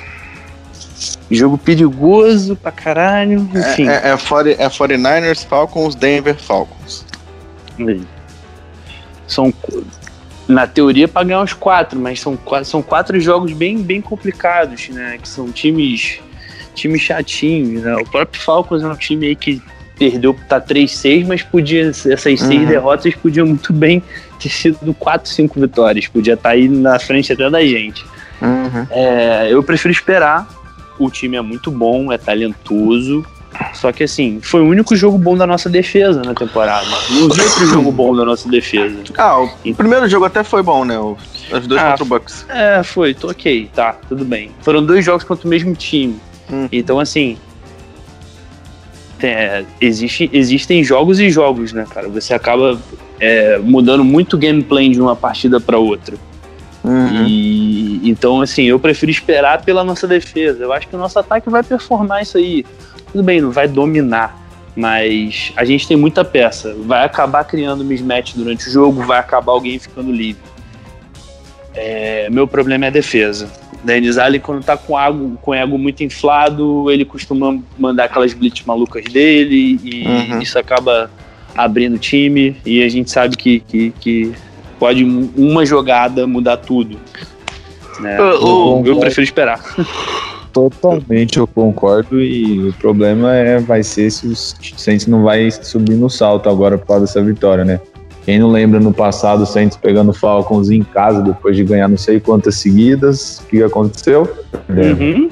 [1.30, 3.48] jogo perigoso pra caralho.
[3.54, 3.88] Enfim.
[3.88, 7.04] É, é, é, 40 é 49ers, Falcons, Denver, Falcons.
[9.26, 9.52] São
[10.48, 14.88] na teoria para ganhar os quatro, mas são quatro, são quatro jogos bem, bem complicados,
[14.88, 15.18] né?
[15.20, 16.18] Que são times
[16.74, 17.94] times chatinhos, né?
[17.96, 19.60] O próprio Falcons é um time aí que
[19.98, 22.66] perdeu tá 3-6, mas podia essas seis Uhum.
[22.66, 24.02] derrotas podiam muito bem
[24.38, 28.04] ter sido 4, 5 vitórias, podia estar aí na frente até da gente.
[28.40, 28.86] Uhum.
[28.90, 30.46] É, eu prefiro esperar.
[30.98, 33.24] O time é muito bom, é talentoso.
[33.74, 36.86] Só que assim, foi o único jogo bom da nossa defesa na temporada.
[37.10, 38.96] Não vi outro jogo bom da nossa defesa.
[39.16, 40.98] Ah, o primeiro jogo até foi bom, né?
[40.98, 42.46] Os dois Ah, contra o Bucks.
[42.48, 44.50] É, foi, tô ok, tá, tudo bem.
[44.60, 46.20] Foram dois jogos contra o mesmo time.
[46.50, 46.68] Hum.
[46.70, 47.38] Então, assim.
[49.20, 52.08] É, existe, existem jogos e jogos, né, cara?
[52.08, 52.78] Você acaba
[53.20, 56.16] é, mudando muito o gameplay de uma partida para outra.
[56.84, 57.26] Uhum.
[57.26, 60.64] E então, assim, eu prefiro esperar pela nossa defesa.
[60.64, 62.64] Eu acho que o nosso ataque vai performar isso aí.
[63.12, 64.36] Tudo bem, não vai dominar,
[64.76, 66.74] mas a gente tem muita peça.
[66.84, 70.42] Vai acabar criando mismatch durante o jogo, vai acabar alguém ficando livre.
[71.74, 73.50] É, meu problema é a defesa.
[73.82, 78.64] Denis Allen, quando tá com, água, com ego muito inflado, ele costuma mandar aquelas blitz
[78.66, 80.40] malucas dele e Uhum.
[80.42, 81.10] isso acaba
[81.56, 82.56] abrindo o time.
[82.66, 84.32] E a gente sabe que, que, que
[84.78, 86.98] pode uma jogada mudar tudo.
[88.00, 88.20] né?
[88.20, 89.60] O- eu, eu prefiro esperar.
[90.52, 95.94] Totalmente eu concordo e o problema é vai ser se os Saints não vai subir
[95.94, 97.80] no salto agora por causa dessa vitória, né?
[98.28, 101.96] Quem não lembra no passado o Saints pegando Falcons em casa depois de ganhar não
[101.96, 104.30] sei quantas seguidas, o que aconteceu?
[104.68, 105.30] Uhum.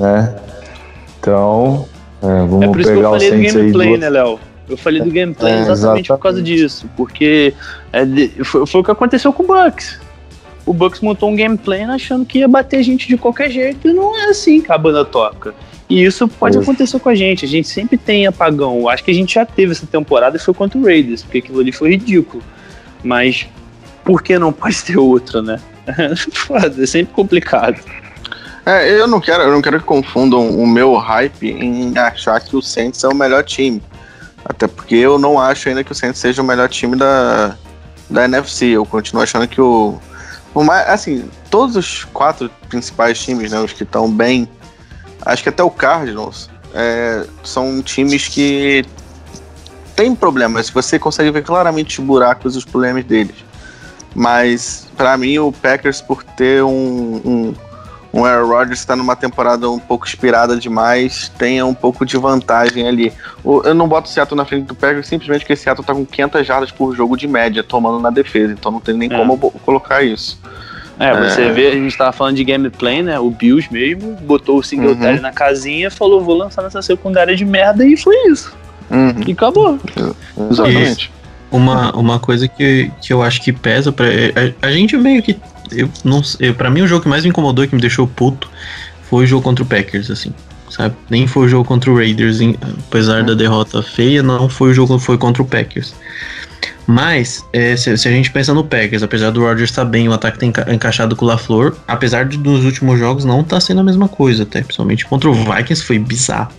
[0.00, 0.34] né?
[1.20, 1.86] Então,
[2.20, 4.40] é, É vamos por isso que eu pegar o falei do gameplay, duas- né, Léo?
[4.68, 6.60] Eu falei do gameplay É, exatamente, por causa exatamente.
[6.60, 6.90] disso.
[6.96, 7.54] Porque
[7.92, 10.00] é de- foi, foi o que aconteceu com o Bucks.
[10.66, 13.92] O Bucks montou um gameplay achando que ia bater a gente de qualquer jeito e
[13.92, 15.54] não é assim que a banda toca.
[15.88, 17.44] E isso pode acontecer com a gente.
[17.44, 18.78] A gente sempre tem apagão.
[18.80, 21.38] Eu Acho que a gente já teve essa temporada e foi contra o Raiders, porque
[21.38, 22.42] aquilo ali foi ridículo.
[23.02, 23.46] Mas
[24.04, 25.60] por que não pode ter outra, né?
[26.80, 27.80] É sempre complicado.
[28.66, 32.54] É, eu não quero, eu não quero que confundam o meu hype em achar que
[32.54, 33.82] o Saints é o melhor time.
[34.44, 37.56] Até porque eu não acho ainda que o Saints seja o melhor time da,
[38.10, 38.66] da NFC.
[38.66, 39.98] Eu continuo achando que o,
[40.54, 44.46] o mais, assim, todos os quatro principais times, né, os que estão bem,
[45.24, 48.84] acho que até o Cardinals é, são times que
[49.96, 50.70] têm problemas.
[50.70, 53.36] Você consegue ver claramente os buracos e os problemas deles.
[54.14, 57.54] Mas pra mim o Packers por ter um, um
[58.10, 62.88] o Aaron Rodgers está numa temporada um pouco inspirada demais, tenha um pouco de vantagem
[62.88, 63.12] ali.
[63.44, 66.06] Eu não boto o Seattle na frente do Packers simplesmente porque o Seattle tá com
[66.06, 69.16] 500 jardas por jogo de média, tomando na defesa, então não tem nem É.
[69.16, 70.40] como colocar isso.
[70.98, 71.52] É, você É.
[71.52, 73.18] vê, a gente tava falando de gameplay, né?
[73.20, 75.22] O Bills mesmo botou o Singletary Uhum.
[75.22, 78.52] na casinha, falou, vou lançar nessa secundária de merda e foi isso.
[78.90, 79.78] Uhum, E acabou.
[80.50, 81.10] exatamente.
[81.50, 84.06] Uma, uma coisa que, que eu acho que pesa pra.
[84.06, 85.36] A, a gente meio que.
[85.70, 86.52] Eu não sei.
[86.52, 88.50] Pra mim, o jogo que mais me incomodou e que me deixou puto
[89.08, 90.32] foi o jogo contra o Packers, assim.
[90.68, 90.94] Sabe?
[91.08, 92.56] Nem foi o jogo contra o Raiders, em-
[92.88, 95.94] apesar da derrota feia, não foi o jogo foi contra o Packers.
[96.90, 100.12] Mas, é, se, se a gente pensa no Packers, apesar do Rodgers estar bem, o
[100.14, 103.82] ataque tá enca- encaixado com o LaFleur, apesar de nos últimos jogos não tá sendo
[103.82, 104.62] a mesma coisa, até.
[104.62, 106.50] Principalmente contra o Vikings foi bizarro.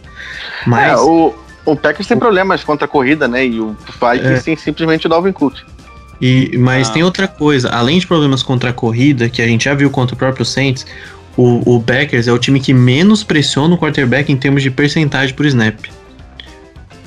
[0.68, 0.92] Mas.
[0.92, 1.34] É, o,
[1.66, 3.44] o Packers tem problemas contra a corrida, né?
[3.48, 5.56] E o Vikings tem simplesmente o Dalvin Cook.
[6.22, 6.94] E, mas Ah.
[6.94, 10.14] tem outra coisa, além de problemas contra a corrida, que a gente já viu contra
[10.14, 10.86] o próprio Saints,
[11.36, 15.34] o, o Packers é o time que menos pressiona o quarterback em termos de percentagem
[15.34, 15.76] por snap.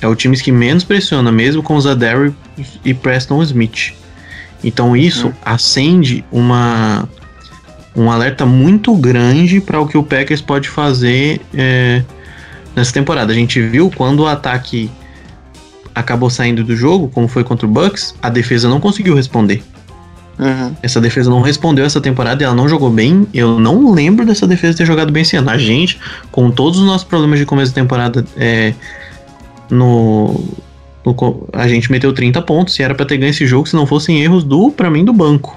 [0.03, 2.34] É o time que menos pressiona, mesmo com o Zadary
[2.84, 3.94] e Preston Smith.
[4.62, 5.32] Então isso Uhum.
[5.44, 7.09] acende uma,
[7.94, 12.03] um alerta muito grande para o que o Packers pode fazer é,
[12.74, 13.32] nessa temporada.
[13.32, 14.90] A gente viu quando o ataque
[15.94, 19.62] acabou saindo do jogo, como foi contra o Bucks, a defesa não conseguiu responder.
[20.38, 20.74] Uhum.
[20.82, 23.26] Essa defesa não respondeu essa temporada ela não jogou bem.
[23.32, 25.50] Eu não lembro dessa defesa ter jogado bem esse ano.
[25.50, 26.00] A gente,
[26.30, 28.74] com todos os nossos problemas de começo de temporada é,
[29.72, 30.34] no,
[31.04, 33.86] no a gente meteu 30 pontos e era pra ter ganho esse jogo se não
[33.86, 35.56] fossem erros do, pra mim, do banco.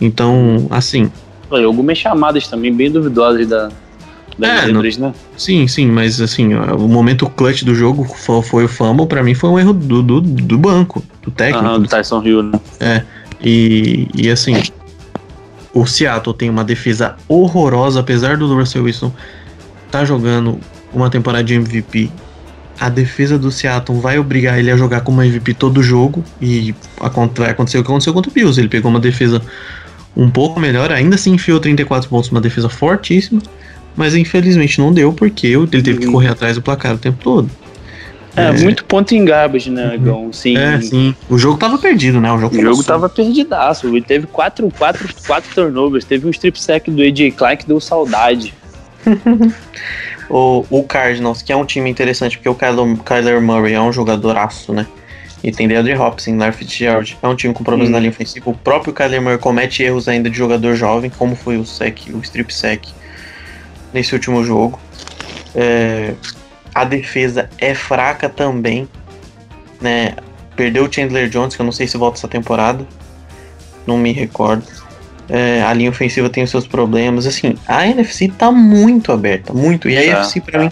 [0.00, 1.10] Então, assim,
[1.50, 3.68] Olha, algumas chamadas também bem duvidosas da,
[4.38, 5.14] das É, né?
[5.36, 9.34] sim, sim, mas assim, o momento clutch do jogo fo- foi o fumble, pra mim
[9.34, 11.64] foi um erro do, do, do banco, do técnico.
[11.64, 13.04] Aham, do Tyson Hill, né?
[13.40, 14.60] E, e assim,
[15.72, 19.12] o Seattle tem uma defesa horrorosa, apesar do Russell Wilson
[19.90, 20.58] tá jogando
[20.98, 22.10] uma temporada de MVP.
[22.78, 26.74] A defesa do Seattle vai obrigar ele a jogar como MVP todo jogo e
[27.36, 28.60] vai acontecer o que aconteceu contra o Bills.
[28.60, 29.40] Ele pegou uma defesa
[30.16, 33.40] um pouco melhor, ainda assim enfiou 34 pontos, uma defesa fortíssima,
[33.96, 36.12] mas infelizmente não deu porque ele teve que Uhum.
[36.12, 37.50] correr atrás do placar o tempo todo.
[38.34, 40.30] É, muito ponto em garbage, né, Gão?
[40.30, 40.58] Sim.
[40.58, 41.14] É, sim.
[41.26, 42.30] O jogo tava perdido, né?
[42.30, 43.86] O jogo, O jogo tava perdidaço.
[43.86, 46.04] Ele teve quatro, quatro, quatro turnovers.
[46.04, 48.52] Teve um strip sack do AJ Klein que deu saudade.
[50.28, 53.92] O, o Cardinals, que é um time interessante, porque o Kyler, Kyler Murray é um
[53.92, 54.86] jogadoraço, né?
[55.44, 57.16] E tem DeAndre Hopkins, Larry Fitzgerald.
[57.22, 58.50] É um time com problemas na linha ofensiva.
[58.50, 62.18] O próprio Kyler Murray comete erros ainda de jogador jovem, como foi o sec, o
[62.18, 62.92] strip sack
[63.92, 64.80] nesse último jogo.
[65.54, 66.14] É,
[66.74, 68.88] a defesa é fraca também,
[69.80, 70.14] né?
[70.56, 72.86] Perdeu o Chandler Jones, que eu não sei se volta essa temporada.
[73.86, 74.66] Não me recordo.
[75.28, 77.26] É, a linha ofensiva tem os seus problemas.
[77.26, 79.88] Assim, a NFC tá muito aberta, muito.
[79.88, 80.70] E a Tá, NFC pra mim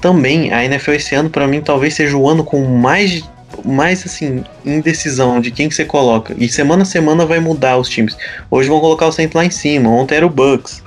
[0.00, 0.52] também.
[0.52, 3.22] A NFL esse ano pra mim talvez seja o ano com mais
[3.64, 6.34] mais assim indecisão de quem que você coloca.
[6.36, 8.16] E semana a semana vai mudar os times.
[8.50, 9.88] Hoje vão colocar o Saints lá em cima.
[9.88, 10.82] Ontem era o Bucks.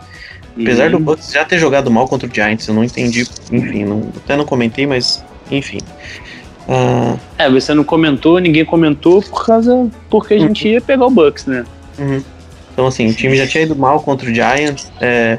[0.60, 1.04] Apesar do Uhum.
[1.04, 3.26] Bucks já ter jogado mal contra o Giants, eu não entendi.
[3.52, 5.80] Enfim, não, até não comentei, mas enfim.
[6.68, 9.90] Ah, É, você não comentou, ninguém comentou por causa.
[10.10, 11.66] Porque a gente ia pegar o Bucks, né?
[11.98, 12.22] Uhum.
[12.80, 14.90] Então, assim, o time já tinha ido mal contra o Giants.
[15.02, 15.38] é,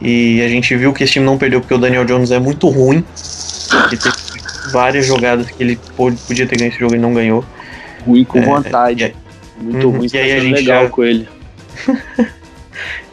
[0.00, 2.68] e a gente viu que esse time não perdeu porque o Daniel Jones é muito
[2.68, 3.04] ruim.
[3.92, 4.12] E tem
[4.70, 7.44] várias jogadas que ele pôde- podia ter ganho esse jogo e não ganhou.
[8.06, 9.16] Ruim com É, vontade.
[9.60, 11.28] Muito Uhum, ruim, e aí a sendo gente legal já- com ele.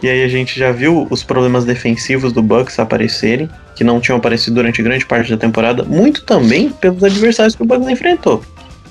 [0.03, 4.17] E aí a gente já viu os problemas defensivos do Bucks aparecerem, que não tinham
[4.19, 8.43] aparecido durante grande parte da temporada, muito também pelos adversários que o Bucks enfrentou.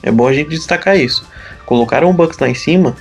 [0.02, 1.24] É bom a gente destacar isso.
[1.64, 2.96] Colocaram o Bucks lá em cima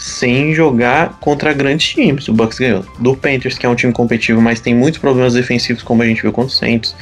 [0.00, 2.26] sem jogar contra grandes times.
[2.26, 5.82] O Bucks ganhou do Panthers, que é um time competitivo, mas tem muitos problemas defensivos,
[5.82, 6.96] como a gente viu contra o Saints.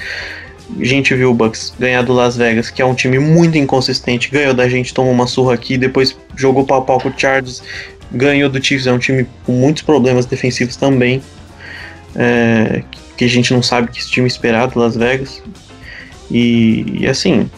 [0.79, 4.29] A gente viu o Bucks ganhar do Las Vegas, que é um time muito inconsistente.
[4.31, 7.63] Ganhou da gente, tomou uma surra aqui, depois jogou pau a pau com o Chargers,
[8.11, 11.23] ganhou do Chiefs, é um time com muitos problemas defensivos também.
[12.17, 12.83] É,
[13.17, 15.41] que a gente não sabe que esse time esperar do Las Vegas.
[16.31, 17.49] E, e, assim,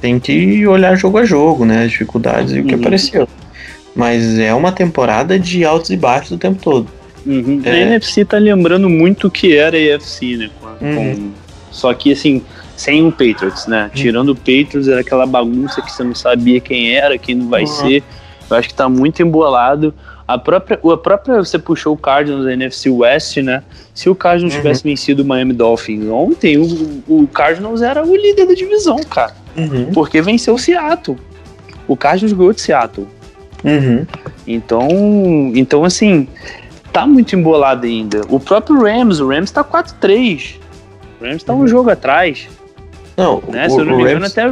[0.00, 1.84] tem que olhar jogo a jogo, né?
[1.84, 2.80] As dificuldades e o que Uhum.
[2.80, 3.28] apareceu.
[4.00, 6.88] Mas é uma temporada de altos e baixos o tempo todo.
[7.26, 7.60] Uhum.
[7.64, 7.70] É.
[7.70, 10.50] A NFC tá lembrando muito o que era a AFC, né?
[10.58, 10.94] Com- Uhum.
[11.14, 11.30] com-
[11.70, 12.42] Só que, assim,
[12.76, 13.90] sem o Patriots, né?
[13.94, 17.60] Tirando o Patriots, era aquela bagunça que você não sabia quem era, quem não vai
[17.62, 17.66] Uhum.
[17.66, 18.02] ser.
[18.50, 19.92] Eu acho que tá muito embolado.
[20.26, 23.62] A própria, a própria, você puxou o Cardinals da NFC West, né?
[23.94, 24.60] Se o Cardinals Uhum.
[24.62, 29.34] tivesse vencido o Miami Dolphins ontem, o, o Cardinals era o líder da divisão, cara.
[29.56, 29.92] Uhum.
[29.92, 31.18] Porque venceu o Seattle.
[31.86, 33.06] O Cardinals ganhou de Seattle.
[33.64, 34.06] Uhum.
[34.46, 34.88] Então,
[35.54, 36.26] então assim,
[36.92, 38.22] tá muito embolado ainda.
[38.28, 40.56] O próprio Rams, o Rams tá 4-3.
[41.20, 42.48] O Rams tá um jogo atrás,
[43.16, 43.66] Não, né?
[43.66, 44.48] o, Se eu não o me engano, Rams, até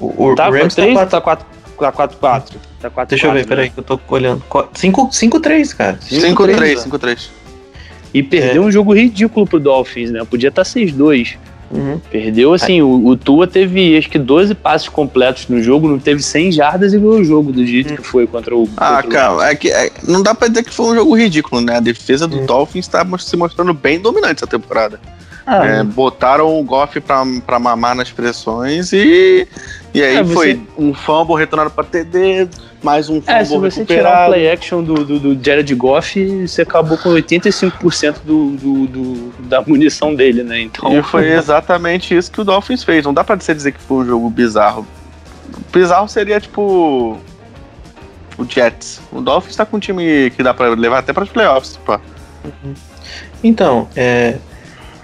[0.00, 1.46] o, o tá Rams tá 4-3 quatro- tá 4
[1.78, 2.56] tá 4-4.
[2.80, 4.42] Tá 4 Deixa eu ver, peraí, que eu tô olhando.
[4.48, 5.98] 5-3, cara.
[6.00, 7.28] 5-3, 5-3.
[8.12, 8.66] E perdeu É.
[8.66, 10.22] um jogo ridículo pro Dolphins, né?
[10.24, 11.36] Podia estar 6-2.
[11.74, 12.00] Uhum.
[12.10, 16.22] Perdeu, assim, o, o Tua teve acho que 12 passes completos no jogo, não teve
[16.22, 18.68] 100 jardas e ganhou o jogo do jeito que foi contra o.
[18.76, 21.16] Ah, contra o cara, é que é- não dá pra dizer que foi um jogo
[21.16, 21.76] ridículo, né?
[21.76, 22.46] A defesa do Hum.
[22.46, 25.00] Dolphins tá se mostrando bem dominante essa temporada.
[25.46, 29.46] Ah, É, botaram o Goff pra, pra mamar nas pressões e.
[29.92, 32.48] E aí É, você- foi um fumble retornado pra TD,
[32.84, 34.32] mais um fumble É, se você tirar o recuperado.
[34.32, 39.62] play action do, do, do Jared Goff, você acabou com 85% do, do, do- da
[39.62, 40.60] munição dele, né?
[40.60, 43.04] Então, E foi exatamente isso que o Dolphins fez.
[43.04, 44.86] Não dá pra você dizer que foi um jogo bizarro.
[45.72, 47.18] Bizarro seria tipo.
[48.36, 49.00] O Jets.
[49.12, 51.98] O Dolphins tá com um time que dá pra levar até pras playoffs, pô.
[53.42, 54.36] Então, é.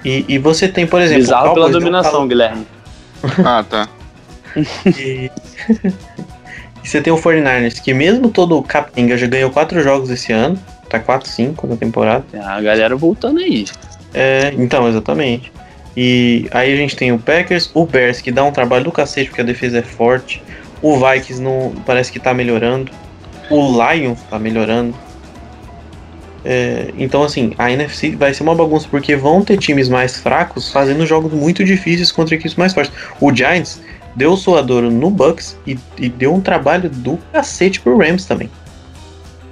[0.04, 1.22] E, e você tem, por exemplo.
[1.22, 2.66] bizarro pela dominação, Guilherme.
[3.44, 3.88] Ah, tá.
[4.98, 5.30] E...
[6.82, 10.32] e você tem o 49ers, que mesmo todo o Capenga já ganhou 4 jogos esse
[10.32, 10.58] ano,
[10.88, 12.24] tá 4-5 na temporada.
[12.42, 13.66] A galera voltando aí.
[14.12, 15.52] É, então, exatamente.
[15.96, 19.28] E aí a gente tem o Packers, o Bears, que dá um trabalho do cacete,
[19.28, 20.42] porque a defesa é forte.
[20.82, 22.90] O Vikings não, parece que tá melhorando.
[23.50, 24.94] O Lions tá melhorando.
[26.44, 30.72] É, então, assim, a NFC vai ser uma bagunça, porque vão ter times mais fracos
[30.72, 32.92] fazendo jogos muito difíceis contra equipes mais fortes.
[33.20, 33.80] O Giants
[34.16, 38.50] deu suadouro no Bucks e, e deu um trabalho do cacete pro Rams também.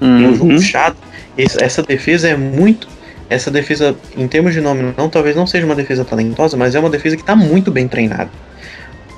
[0.00, 0.96] Um jogo chato.
[1.36, 2.88] Esse- essa defesa é muito.
[3.30, 6.80] Essa defesa, em termos de nome, não, talvez não seja uma defesa talentosa, mas é
[6.80, 8.30] uma defesa que tá muito bem treinada.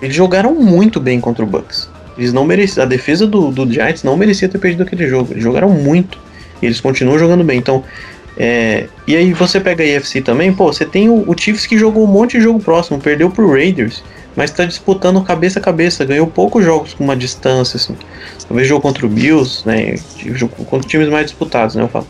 [0.03, 1.89] Eles jogaram muito bem contra o Bucks.
[2.19, 2.85] Eles não mereciam.
[2.85, 5.33] A defesa do, do Giants não merecia ter perdido aquele jogo.
[5.33, 6.19] Eles jogaram muito.
[6.61, 7.59] E eles continuam jogando bem.
[7.59, 7.85] Então.
[8.37, 11.79] é, e aí você pega a AFC também, pô, você tem o, o Chiefs que
[11.79, 14.03] jogou um monte de jogo próximo, perdeu pro Raiders,
[14.37, 17.97] mas tá disputando cabeça a cabeça, ganhou poucos jogos com uma distância, assim.
[18.47, 19.97] Talvez jogo contra o Bills, né?
[20.35, 21.83] Jogo contra times mais disputados, né?
[21.83, 22.07] Eu falo.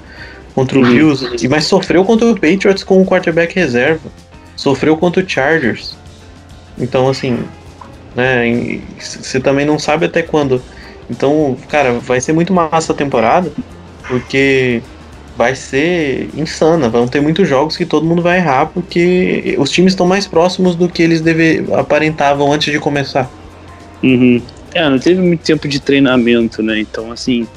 [0.55, 4.11] Contra o Bills, e, mas sofreu contra o Patriots com o quarterback reserva.
[4.57, 5.97] Sofreu contra o Chargers.
[6.77, 7.39] Então, assim,
[8.15, 8.81] né?
[8.99, 10.63] Você também não sabe até quando.
[11.09, 13.51] Então, cara, vai ser muito massa a temporada,
[14.07, 14.83] porque
[15.41, 16.91] vai ser insana.
[16.91, 20.77] Vão ter muitos jogos que todo mundo vai errar, porque os times estão mais próximos
[20.77, 23.31] do que eles deve, aparentavam antes de começar.
[24.03, 24.43] Uhum.
[24.75, 26.79] É, não teve muito tempo de treinamento, né?
[26.79, 27.49] Então, assim,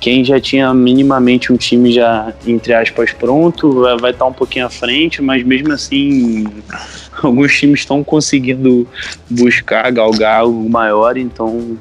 [0.00, 4.70] quem já tinha minimamente um time já, entre aspas, pronto, vai- estar um pouquinho à
[4.70, 6.46] frente, mas mesmo assim,
[7.22, 8.88] alguns times estão conseguindo
[9.28, 11.76] buscar, galgar algo maior, então.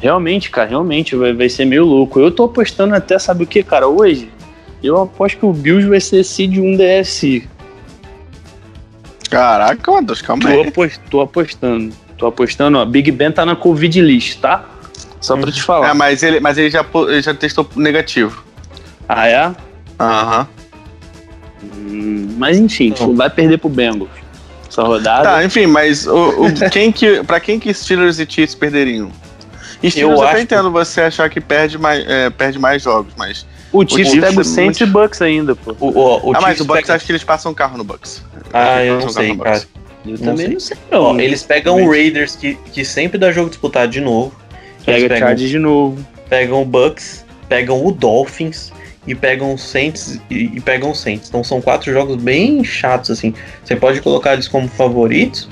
[0.00, 2.20] Realmente, cara, realmente vai, vai ser meio louco.
[2.20, 3.86] Eu tô apostando até, sabe o que, cara?
[3.86, 4.28] Hoje,
[4.82, 7.48] eu aposto que o Bills vai ser seed 1 DSI.
[9.30, 10.68] Caraca, Matheus, calma Tô, aí.
[10.68, 11.94] apos- tô apostando.
[12.18, 12.84] Tô apostando, ó.
[12.84, 14.64] Big Ben tá na Covid list, tá?
[15.20, 15.90] Só pra te falar.
[15.90, 18.44] É, mas ele, mas ele já, ele já testou negativo.
[19.08, 19.52] Ah, é?
[19.98, 20.48] Aham.
[21.64, 23.14] Hum, mas enfim, Não.
[23.16, 24.10] vai perder pro Bengals.
[24.68, 25.22] Essa rodada.
[25.22, 29.10] Tá, enfim, mas o, o- quem que, pra quem que Steelers e Chiefs perderiam?
[29.76, 33.46] Steelers Eu eu, acho entendo você achar que perde mais, é, perde mais jogos, mas.
[33.72, 35.74] O Chiefs Chiefs pega o é Saints muito- e Bucks ainda, pô.
[35.80, 38.22] O, o, o ah, mas o Bucks pega- acho que eles passam carro no Bucks.
[38.52, 39.62] Ah, eu não sei, cara.
[40.04, 40.48] Eu Não também sei.
[40.54, 41.02] não sei, não.
[41.02, 44.34] Ó, eles pegam o Raiders, que, que sempre dá jogo disputado de novo.
[44.84, 46.04] Pega o pegam, Chargers de novo.
[46.28, 48.72] pegam o Bucks, pegam o Dolphins
[49.06, 51.28] e pegam o Saints e, e pegam o Saints.
[51.28, 53.32] Então são quatro jogos bem chatos, assim.
[53.64, 55.48] Você pode colocar eles como favoritos,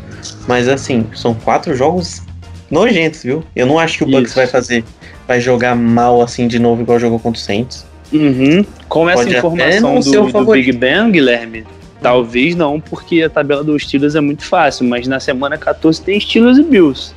[0.49, 2.21] mas assim, são quatro jogos
[2.69, 3.45] nojentos, viu?
[3.55, 4.35] Eu não acho que o Bucks Isso.
[4.37, 4.85] vai fazer,
[5.29, 7.87] vai jogar mal assim de novo, igual jogou contra o Saints.
[8.13, 8.65] Uhum.
[8.89, 10.53] Com essa Pode informação do, do.
[10.53, 11.65] Big Ben, Guilherme,
[12.03, 16.21] talvez não, porque a tabela dos Steelers é muito fácil, mas na semana 14 tem
[16.21, 17.15] Steelers e Bills.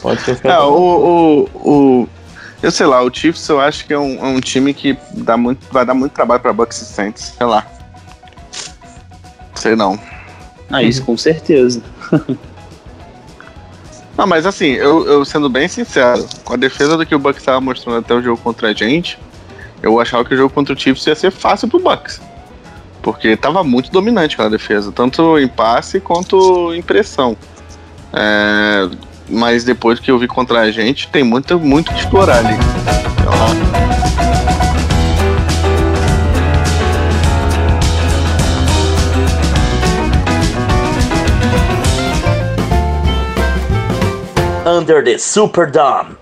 [0.00, 1.70] Pode ser o É, o, o,
[2.02, 2.08] o-
[2.62, 5.36] Eu sei lá, o Chiefs eu acho que é um, é um time que dá
[5.36, 7.34] muito, vai dar muito trabalho pra Bucks e Saints.
[7.36, 7.66] Sei lá.
[9.54, 9.98] Sei não.
[10.70, 11.82] Ah, isso com certeza.
[14.16, 17.42] Não, mas assim, eu, eu sendo bem sincero, com a defesa do que o Bucks
[17.42, 19.18] estava mostrando até o jogo contra a gente,
[19.82, 22.20] eu achava que o jogo contra o Chiefs ia ser fácil pro Bucks.
[23.02, 27.36] Porque tava muito dominante aquela defesa, tanto em passe quanto em pressão.
[28.12, 28.88] É,
[29.28, 32.54] mas depois que eu vi contra a gente, tem muito, muito que explorar ali.
[33.20, 34.13] Então,
[44.66, 46.16] Under the Superdome.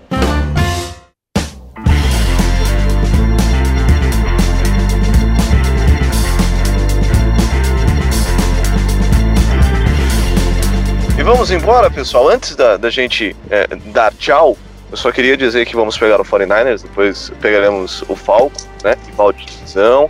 [11.17, 12.27] E vamos embora, pessoal.
[12.27, 14.57] Antes da, da gente é, dar tchau,
[14.91, 18.95] eu só queria dizer que vamos pegar o 49ers, depois pegaremos o Falco, né?
[18.95, 20.09] De divisão.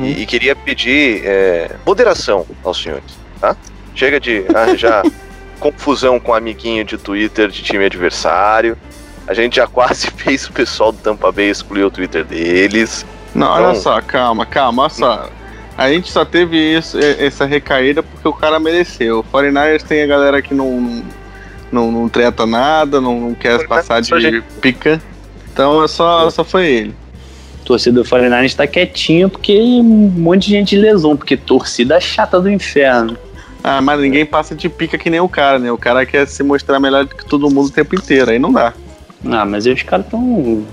[0.00, 3.54] E, e queria pedir é, moderação aos senhores, tá?
[3.94, 5.02] Chega de arranjar
[5.58, 8.76] confusão com amiguinho de Twitter de time adversário.
[9.26, 13.04] A gente já quase fez o pessoal do Tampa Bay excluir o Twitter deles.
[13.34, 15.30] Não, olha Então- só, calma, calma, olha só.
[15.76, 19.18] A gente só teve isso, essa recaída porque o cara mereceu.
[19.18, 21.02] O 49ers tem a galera que não,
[21.70, 25.02] não, não treta nada, não, não quer 49ers passar de gente- pica.
[25.52, 26.94] Então é só, só foi ele.
[27.62, 32.48] torcida do 49ers tá quietinha porque um monte de gente lesão, porque torcida chata do
[32.48, 33.18] inferno.
[33.68, 35.72] Ah, mas ninguém passa de pica que nem o cara, né?
[35.72, 38.52] O cara quer se mostrar melhor do que todo mundo o tempo inteiro, aí não
[38.52, 38.72] dá.
[39.28, 40.64] Ah, mas aí os caras tão.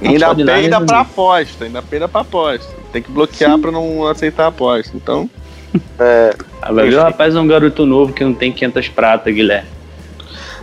[0.00, 2.72] Ainda 49ers peida pra aposta, ainda peida pra aposta.
[2.92, 4.92] Tem que bloquear pra não aceitar a aposta.
[4.96, 5.28] Então,
[5.98, 9.34] É, Ah, vai ver o rapaz é um garoto novo que não tem 500 pratas,
[9.34, 9.68] Guilherme.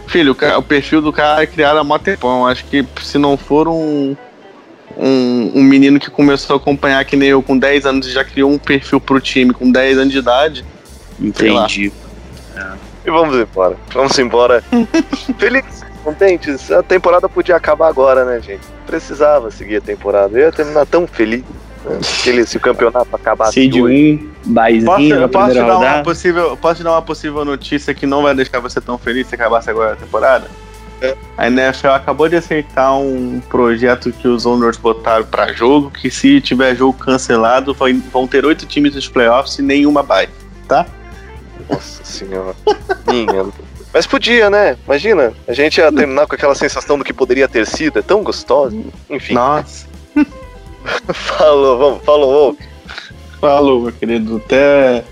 [0.08, 2.48] filho, o, o perfil do cara é criado há mó tempão.
[2.48, 4.16] Acho que se não for um,
[4.98, 8.24] um, um menino que começou a acompanhar que nem eu com 10 anos e já
[8.24, 10.66] criou um perfil pro time com 10 anos de idade,
[11.20, 11.92] Entendi.
[13.06, 13.78] E vamos embora.
[13.94, 14.64] Vamos embora.
[15.38, 15.64] Feliz
[16.04, 16.72] contentes?
[16.72, 18.62] A temporada podia acabar agora, né, gente?
[18.86, 20.38] Precisava seguir a temporada.
[20.38, 21.44] Eu ia terminar tão feliz.
[21.86, 22.00] Né?
[22.02, 24.20] Se, ele- se o campeonato acabasse Seed hoje.
[24.46, 28.24] 1, Baizinho Posso, posso dar uma possível, posso te dar uma possível notícia que não
[28.24, 30.48] vai deixar você tão feliz se acabasse agora a temporada?
[31.02, 31.16] É.
[31.38, 36.42] A NFL acabou de aceitar um projeto que os owners botaram pra jogo, que se
[36.42, 37.76] tiver jogo cancelado,
[38.12, 40.28] vão ter oito times nos playoffs e nenhuma bye,
[40.68, 40.88] tá?
[41.70, 42.56] Nossa senhora.
[43.08, 43.52] Minha.
[43.94, 44.78] Mas podia, né?
[44.86, 48.00] Imagina, a gente ia terminar com aquela sensação do que poderia ter sido.
[48.00, 48.86] É tão gostoso.
[49.10, 49.88] Enfim, Nossa.
[51.14, 52.52] falou, vamos, falou.
[52.52, 52.58] ô.
[53.40, 54.38] Falou, meu querido.
[54.46, 55.04] Até,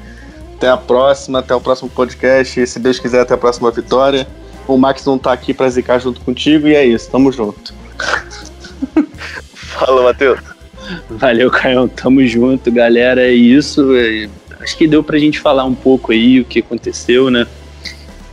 [0.56, 2.60] até a próxima, até o próximo podcast.
[2.60, 4.28] E se Deus quiser, até a próxima vitória.
[4.68, 7.74] O Max não tá aqui pra zicar junto contigo e é isso, tamo junto.
[9.54, 10.40] Falou, Matheus.
[11.10, 11.88] Valeu, Caião.
[11.88, 13.22] Tamo junto, galera.
[13.22, 13.96] É isso.
[13.96, 14.28] é,
[14.66, 17.46] Acho que deu pra gente falar um pouco aí o que aconteceu, né?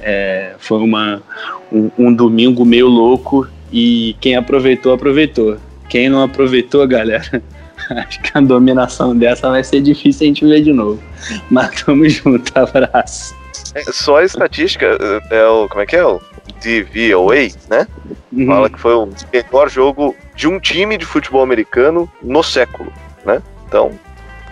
[0.01, 1.23] É, foi uma,
[1.71, 5.59] um, um domingo meio louco e quem aproveitou, aproveitou.
[5.91, 7.43] Quem não aproveitou, galera,
[7.91, 11.03] acho que a dominação dessa vai ser difícil a gente ver de novo.
[11.51, 13.35] Mas tamo junto, abraço.
[13.75, 14.87] É, só a estatística
[15.31, 15.69] é, é o.
[15.69, 16.05] Como é que é?
[16.07, 16.19] O
[16.63, 17.87] DVOA, né?
[18.33, 18.47] Uhum.
[18.47, 22.91] Fala que foi o melhor jogo de um time de futebol americano no século,
[23.23, 23.43] né?
[23.69, 23.91] Então,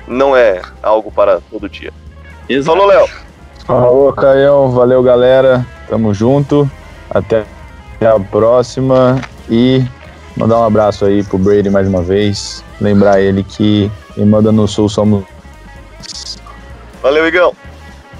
[0.06, 1.92] não é algo para todo dia.
[2.48, 2.76] Exato.
[2.76, 3.08] Falou, Léo.
[3.64, 4.70] Falou, Caião.
[4.70, 5.64] Valeu, galera.
[5.88, 6.70] Tamo junto.
[7.10, 7.44] Até
[8.00, 9.20] a próxima.
[9.48, 9.84] E
[10.36, 12.64] mandar um abraço aí pro Brady mais uma vez.
[12.80, 15.24] Lembrar ele que quem manda no Sul somos.
[17.02, 17.54] Valeu, Igão.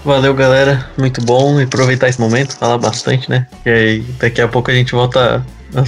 [0.05, 0.89] Valeu, galera.
[0.97, 3.47] Muito bom e aproveitar esse momento, falar bastante, né?
[3.67, 5.85] E aí, daqui a pouco a gente volta a,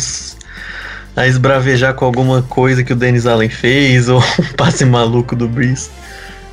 [1.14, 5.48] a esbravejar com alguma coisa que o Dennis Allen fez ou um passe maluco do
[5.48, 5.90] Breeze.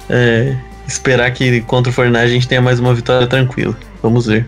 [0.09, 0.55] É,
[0.87, 3.77] esperar que contra o Fortnite a gente tenha mais uma vitória tranquila.
[4.01, 4.45] Vamos ver.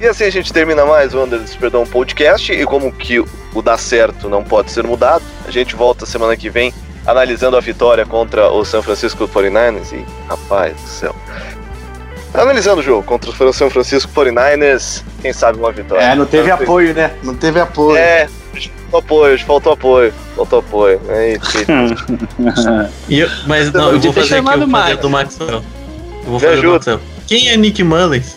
[0.00, 2.50] E assim a gente termina mais o Under Perdão Podcast.
[2.50, 6.48] E como que o dar certo não pode ser mudado, a gente volta semana que
[6.48, 6.72] vem
[7.06, 9.92] analisando a vitória contra o San Francisco 49ers.
[9.92, 11.14] E, rapaz do céu.
[12.32, 16.02] Analisando o jogo contra o San Francisco 49ers, quem sabe uma vitória.
[16.02, 17.10] É, não teve apoio, né?
[17.22, 17.96] Não teve apoio.
[17.96, 18.28] É,
[18.90, 21.00] faltou apoio, faltou apoio, faltou apoio.
[21.08, 21.66] É, que-
[23.08, 24.98] E eu- mas não, eu Podia vou fazer aqui chamado o Max.
[24.98, 25.50] do Maxwell.
[25.50, 25.62] Eu
[26.24, 27.00] vou Me fazer ajuda.
[27.26, 28.36] Quem é Nick Mullins?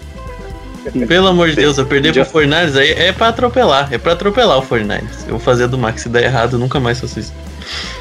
[1.08, 3.88] Pelo amor de Deus, eu perder pro Fortnite aí é pra atropelar.
[3.91, 5.08] É pra atropelar o Fortnite.
[5.26, 6.01] Eu vou fazer do Max.
[6.01, 7.34] Se der errado, eu nunca mais faço isso.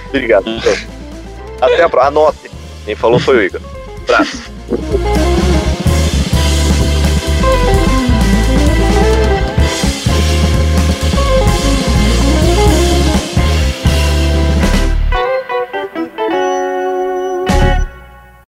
[0.09, 0.45] Obrigado.
[1.61, 2.21] Até a próxima.
[2.21, 2.51] Anote.
[2.85, 3.61] Quem falou foi o Igor.
[4.03, 4.43] Abraço.